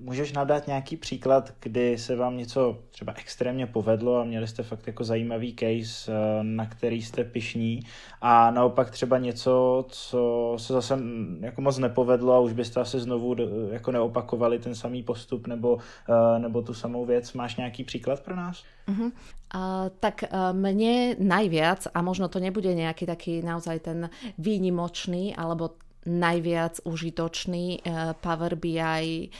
můžeš 0.00 0.32
nadat 0.32 0.66
nějaký 0.66 0.96
příklad, 0.96 1.54
kdy 1.60 1.98
se 1.98 2.16
vám 2.16 2.36
něco 2.36 2.78
třeba 2.90 3.12
extrémně 3.16 3.66
povedlo 3.66 4.16
a 4.16 4.24
měli 4.24 4.46
jste 4.46 4.62
fakt 4.62 4.86
jako 4.86 5.04
zajímavý 5.04 5.54
case, 5.54 6.12
uh, 6.12 6.16
na 6.42 6.66
který 6.66 7.02
jste 7.02 7.24
pišní 7.24 7.80
a 8.20 8.50
naopak 8.50 8.90
třeba 8.90 9.18
něco, 9.18 9.84
co 9.88 10.54
se 10.58 10.72
zase 10.72 10.98
jako 11.40 11.60
moc 11.60 11.78
nepovedlo 11.78 12.34
a 12.34 12.40
už 12.40 12.52
byste 12.52 12.80
asi 12.80 13.00
znovu 13.00 13.36
jako 13.70 13.92
neopakovali 13.92 14.58
ten 14.58 14.74
samý 14.74 15.02
postup 15.02 15.46
nebo, 15.46 15.74
uh, 15.74 16.38
nebo 16.38 16.62
tu 16.62 16.74
samou 16.74 17.04
věc. 17.04 17.32
Máš 17.32 17.56
nějaký 17.56 17.84
příklad 17.84 18.20
pro 18.20 18.36
nás? 18.36 18.64
Uh-huh. 18.88 19.12
Uh, 19.54 19.88
tak 20.00 20.24
uh, 20.28 20.52
mne 20.52 21.16
najviac, 21.20 21.88
a 21.88 22.04
možno 22.04 22.28
to 22.28 22.36
nebude 22.36 22.68
nejaký 22.68 23.08
taký 23.08 23.40
naozaj 23.40 23.80
ten 23.80 24.12
výnimočný 24.36 25.32
alebo 25.32 25.72
najviac 26.08 26.82
užitočný 26.88 27.84
uh, 27.84 28.16
Power 28.18 28.56
BI 28.56 28.80
uh, 28.80 29.30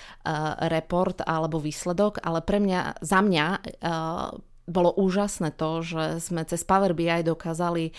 report 0.69 1.25
alebo 1.25 1.59
výsledok, 1.59 2.21
ale 2.23 2.45
pre 2.45 2.61
mňa, 2.61 3.01
za 3.01 3.21
mňa 3.25 3.47
uh, 3.49 4.37
bolo 4.69 4.93
úžasné 5.01 5.57
to, 5.57 5.81
že 5.81 6.05
sme 6.21 6.45
cez 6.45 6.61
Power 6.63 6.93
BI 6.93 7.25
dokázali 7.25 7.97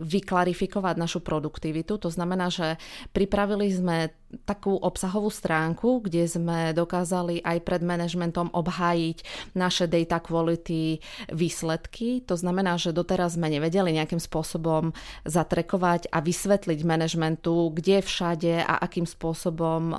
vyklarifikovať 0.00 0.96
našu 0.96 1.20
produktivitu. 1.20 2.00
To 2.00 2.08
znamená, 2.08 2.48
že 2.48 2.80
pripravili 3.12 3.68
sme 3.68 4.10
takú 4.46 4.78
obsahovú 4.78 5.26
stránku, 5.26 6.06
kde 6.06 6.22
sme 6.22 6.70
dokázali 6.70 7.42
aj 7.42 7.58
pred 7.66 7.82
manažmentom 7.82 8.54
obhájiť 8.54 9.26
naše 9.58 9.90
data 9.90 10.22
quality 10.22 11.02
výsledky. 11.34 12.22
To 12.30 12.38
znamená, 12.38 12.78
že 12.78 12.94
doteraz 12.94 13.34
sme 13.34 13.50
nevedeli 13.50 13.90
nejakým 13.90 14.22
spôsobom 14.22 14.94
zatrekovať 15.26 16.14
a 16.14 16.22
vysvetliť 16.22 16.80
manažmentu, 16.86 17.74
kde 17.74 18.06
všade 18.06 18.62
a 18.62 18.78
akým 18.86 19.04
spôsobom 19.04 19.98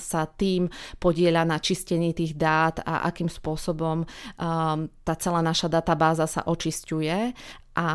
sa 0.00 0.24
tým 0.24 0.72
podieľa 0.96 1.44
na 1.44 1.60
čistení 1.60 2.16
tých 2.16 2.32
dát 2.32 2.80
a 2.80 3.04
akým 3.04 3.28
spôsobom 3.28 4.02
um, 4.02 4.06
tá 5.04 5.14
celá 5.20 5.44
naša 5.44 5.68
databáza 5.68 6.24
sa 6.24 6.48
očisťuje 6.48 7.36
a 7.76 7.86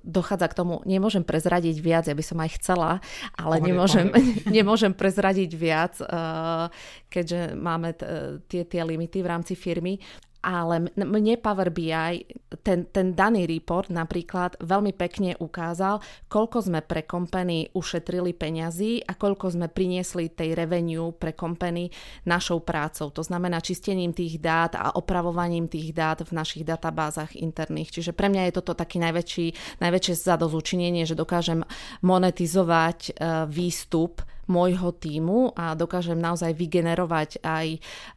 dochádza 0.00 0.48
k 0.48 0.56
tomu, 0.56 0.80
nemôžem 0.88 1.20
prezradiť 1.20 1.76
viac, 1.84 2.08
ja 2.08 2.16
by 2.16 2.24
som 2.24 2.40
aj 2.40 2.50
chcela, 2.56 3.04
ale 3.36 3.60
nemôžem, 3.60 4.08
nemôžem 4.48 4.96
prezradiť 4.96 5.50
viac, 5.52 6.00
uh, 6.00 6.72
keďže 7.12 7.52
máme 7.52 7.92
t- 7.92 8.08
tie, 8.48 8.64
tie 8.64 8.80
limity 8.80 9.20
v 9.20 9.28
rámci 9.28 9.52
firmy 9.52 10.00
ale 10.38 10.94
mne 10.94 11.34
Power 11.42 11.74
BI, 11.74 12.22
ten, 12.62 12.86
ten 12.88 13.12
daný 13.12 13.44
report 13.50 13.90
napríklad 13.90 14.56
veľmi 14.62 14.94
pekne 14.94 15.34
ukázal, 15.36 15.98
koľko 16.30 16.70
sme 16.70 16.80
pre 16.80 17.02
company 17.02 17.66
ušetrili 17.74 18.32
peňazí 18.32 19.02
a 19.02 19.18
koľko 19.18 19.58
sme 19.58 19.66
priniesli 19.66 20.30
tej 20.30 20.54
revenue 20.54 21.10
pre 21.10 21.34
company 21.34 21.90
našou 22.22 22.62
prácou. 22.62 23.10
To 23.10 23.22
znamená 23.26 23.58
čistením 23.58 24.14
tých 24.14 24.38
dát 24.38 24.78
a 24.78 24.94
opravovaním 24.94 25.66
tých 25.66 25.90
dát 25.90 26.22
v 26.22 26.30
našich 26.30 26.62
databázach 26.62 27.34
interných. 27.34 27.98
Čiže 27.98 28.14
pre 28.14 28.30
mňa 28.30 28.48
je 28.48 28.56
toto 28.62 28.78
taký 28.78 29.02
najväčší, 29.02 29.80
najväčšie 29.82 30.14
zadozučinenie, 30.14 31.02
že 31.02 31.18
dokážem 31.18 31.66
monetizovať 32.00 32.98
uh, 33.10 33.44
výstup 33.50 34.22
môjho 34.48 34.96
týmu 34.96 35.52
a 35.52 35.76
dokážem 35.76 36.16
naozaj 36.16 36.56
vygenerovať 36.56 37.44
aj 37.44 37.66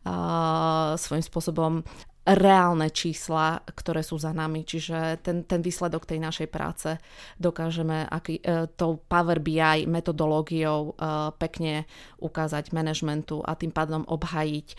uh, 0.08 0.96
svojím 0.96 1.26
spôsobom 1.28 1.74
reálne 2.22 2.94
čísla, 2.94 3.66
ktoré 3.66 4.06
sú 4.06 4.22
za 4.22 4.30
nami. 4.30 4.62
Čiže 4.62 5.26
ten, 5.26 5.42
ten 5.42 5.62
výsledok 5.66 6.06
tej 6.06 6.22
našej 6.22 6.48
práce 6.54 7.02
dokážeme 7.42 8.06
aký, 8.06 8.38
e, 8.46 8.70
tou 8.78 9.02
Power 9.02 9.42
BI 9.42 9.90
metodológiou 9.90 10.94
e, 10.94 11.04
pekne 11.42 11.90
ukázať 12.22 12.78
manažmentu 12.78 13.42
a 13.42 13.58
tým 13.58 13.74
pádom 13.74 14.06
obhajiť 14.06 14.68
e, 14.70 14.76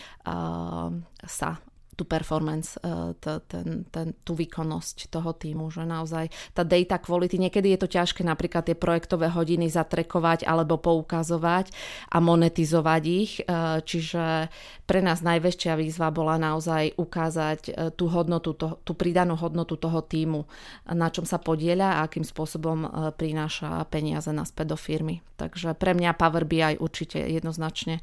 sa 1.27 1.51
tú 1.93 2.09
performance, 2.09 2.81
e, 2.81 3.13
ten, 3.21 3.85
ten, 3.93 4.17
tú 4.25 4.33
výkonnosť 4.33 5.13
toho 5.13 5.37
týmu, 5.37 5.69
že 5.69 5.85
naozaj 5.85 6.33
tá 6.57 6.65
data 6.65 6.97
quality, 6.97 7.37
niekedy 7.37 7.77
je 7.77 7.81
to 7.85 7.89
ťažké 7.93 8.25
napríklad 8.25 8.65
tie 8.65 8.77
projektové 8.77 9.29
hodiny 9.29 9.69
zatrekovať 9.69 10.49
alebo 10.49 10.81
poukazovať 10.81 11.69
a 12.09 12.19
monetizovať 12.25 13.03
ich, 13.05 13.33
e, 13.45 13.45
čiže 13.85 14.49
pre 14.89 15.01
nás 15.05 15.21
najväčšia 15.21 15.77
výzva 15.77 16.09
bola 16.09 16.41
naozaj 16.41 16.97
ukázať 16.97 17.61
e, 17.69 17.73
tú 17.93 18.09
hodnotu, 18.09 18.57
to, 18.57 18.81
tú 18.89 18.97
pridanú 18.97 19.37
hodnotu 19.37 19.77
toho 19.77 20.01
týmu, 20.01 20.49
na 20.89 21.13
čom 21.13 21.29
sa 21.29 21.37
podieľa 21.37 22.01
a 22.01 22.09
akým 22.09 22.25
spôsobom 22.25 22.89
prináša 23.17 23.85
peniaze 23.93 24.29
naspäť 24.33 24.73
do 24.73 24.79
firmy. 24.79 25.21
Takže 25.37 25.75
pre 25.77 25.93
mňa 25.93 26.17
Power 26.17 26.47
BI 26.47 26.79
určite 26.79 27.19
jednoznačne 27.19 27.99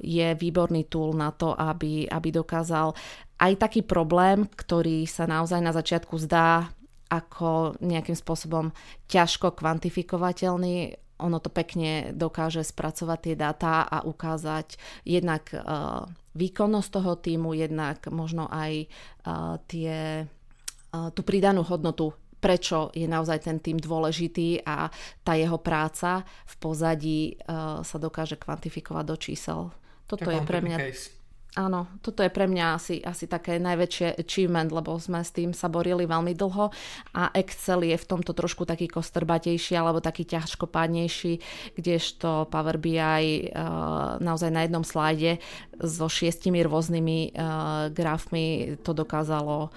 je 0.00 0.28
výborný 0.36 0.84
tool 0.86 1.16
na 1.16 1.32
to, 1.32 1.56
aby, 1.56 2.04
aby 2.04 2.28
do 2.28 2.43
dokázal 2.44 2.92
aj 3.40 3.52
taký 3.56 3.80
problém, 3.82 4.44
ktorý 4.46 5.08
sa 5.08 5.24
naozaj 5.24 5.64
na 5.64 5.72
začiatku 5.72 6.20
zdá 6.20 6.68
ako 7.08 7.80
nejakým 7.80 8.14
spôsobom 8.14 8.70
ťažko 9.08 9.56
kvantifikovateľný, 9.56 11.00
ono 11.22 11.38
to 11.38 11.50
pekne 11.50 12.10
dokáže 12.10 12.66
spracovať 12.66 13.18
tie 13.22 13.34
dáta 13.38 13.86
a 13.86 14.02
ukázať 14.02 14.76
jednak 15.06 15.46
uh, 15.54 16.10
výkonnosť 16.34 16.90
toho 16.90 17.12
týmu, 17.14 17.54
jednak 17.54 18.02
možno 18.10 18.50
aj 18.50 18.90
uh, 18.90 19.56
tie, 19.70 20.26
uh, 20.26 21.08
tú 21.14 21.22
pridanú 21.22 21.62
hodnotu 21.62 22.12
prečo 22.44 22.92
je 22.92 23.08
naozaj 23.08 23.48
ten 23.48 23.56
tým 23.56 23.80
dôležitý 23.80 24.68
a 24.68 24.92
tá 25.24 25.32
jeho 25.32 25.56
práca 25.56 26.28
v 26.44 26.54
pozadí 26.60 27.40
sa 27.80 27.96
dokáže 27.96 28.36
kvantifikovať 28.36 29.04
do 29.08 29.16
čísel. 29.16 29.60
Toto 30.04 30.28
je 30.28 30.44
pre 30.44 30.60
mňa... 30.60 30.76
Case. 30.76 31.23
Áno, 31.54 31.86
toto 32.02 32.26
je 32.26 32.34
pre 32.34 32.50
mňa 32.50 32.66
asi, 32.74 32.98
asi 32.98 33.30
také 33.30 33.62
najväčšie 33.62 34.18
achievement, 34.18 34.74
lebo 34.74 34.98
sme 34.98 35.22
s 35.22 35.30
tým 35.30 35.54
sa 35.54 35.70
borili 35.70 36.02
veľmi 36.02 36.34
dlho 36.34 36.74
a 37.14 37.30
Excel 37.30 37.86
je 37.86 37.94
v 37.94 38.08
tomto 38.10 38.34
trošku 38.34 38.66
taký 38.66 38.90
kostrbatejší 38.90 39.78
alebo 39.78 40.02
taký 40.02 40.26
ťažkopádnejší, 40.26 41.32
kdežto 41.78 42.50
Power 42.50 42.74
BI 42.74 42.98
uh, 42.98 44.18
naozaj 44.18 44.50
na 44.50 44.66
jednom 44.66 44.82
slajde 44.82 45.38
so 45.78 46.10
šiestimi 46.10 46.58
rôznymi 46.66 47.38
uh, 47.38 47.86
grafmi 47.94 48.74
to 48.82 48.90
dokázalo 48.90 49.70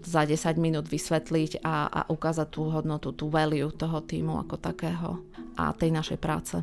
za 0.00 0.22
10 0.24 0.56
minút 0.56 0.88
vysvetliť 0.88 1.60
a, 1.60 1.86
a 1.88 2.00
ukázať 2.08 2.48
tú 2.48 2.72
hodnotu, 2.72 3.12
tú 3.12 3.28
value 3.28 3.68
toho 3.68 4.00
týmu 4.00 4.40
ako 4.40 4.56
takého 4.56 5.20
a 5.56 5.72
tej 5.72 5.92
našej 5.92 6.18
práce. 6.20 6.56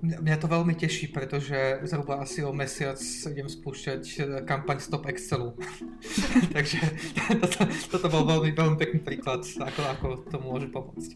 Mňa 0.00 0.40
to 0.40 0.48
veľmi 0.48 0.72
teší, 0.72 1.12
pretože 1.12 1.84
zhruba 1.84 2.24
asi 2.24 2.40
o 2.40 2.56
mesiac 2.56 2.96
idem 3.28 3.52
spúšťať 3.52 4.02
eh, 4.16 4.24
kampaň 4.48 4.80
Stop 4.80 5.04
Excelu. 5.04 5.52
Takže 6.56 6.80
toto, 7.44 7.68
toto 7.68 8.06
bol 8.08 8.24
veľmi, 8.24 8.56
veľmi 8.56 8.76
pekný 8.80 9.00
príklad, 9.04 9.44
ako, 9.44 9.80
ako 9.84 10.06
to 10.32 10.36
môže 10.40 10.72
pomôcť. 10.72 11.10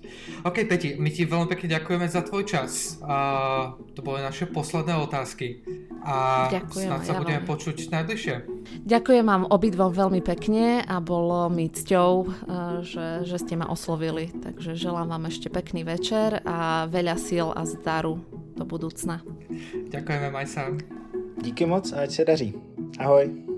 OK, 0.45 0.69
Peti, 0.69 1.01
my 1.01 1.09
ti 1.09 1.25
veľmi 1.25 1.49
pekne 1.49 1.81
ďakujeme 1.81 2.07
za 2.13 2.21
tvoj 2.29 2.45
čas. 2.45 3.01
A 3.01 3.17
to 3.97 4.05
boli 4.05 4.21
naše 4.21 4.45
posledné 4.53 5.01
otázky. 5.01 5.65
A 6.05 6.47
Ďakujem, 6.53 6.89
snad 6.93 7.01
sa 7.09 7.17
ja 7.17 7.21
budeme 7.25 7.41
vám. 7.41 7.49
počuť 7.49 7.77
najbližšie. 7.89 8.35
Ďakujem 8.85 9.25
vám 9.25 9.49
obidvom 9.49 9.97
veľmi 9.97 10.21
pekne 10.21 10.85
a 10.85 11.01
bolo 11.05 11.53
mi 11.53 11.69
cťou, 11.69 12.13
eh, 12.25 12.33
že, 12.81 13.29
že 13.29 13.37
ste 13.37 13.55
ma 13.61 13.69
oslovili. 13.69 14.33
Takže 14.33 14.75
želám 14.75 15.13
vám 15.13 15.29
ešte 15.29 15.53
pekný 15.53 15.85
večer 15.85 16.41
a 16.49 16.89
veľa 16.89 17.21
síl 17.21 17.53
a 17.53 17.63
zdaru 17.69 18.19
do 18.57 18.65
budoucna. 18.65 19.21
Ďakujeme, 19.93 20.29
maj 20.33 20.49
sa. 20.49 20.73
Díky 21.45 21.67
moc 21.67 21.93
a 21.93 22.09
ať 22.09 22.11
se 22.11 22.25
daří. 22.25 22.55
Ahoj. 22.99 23.54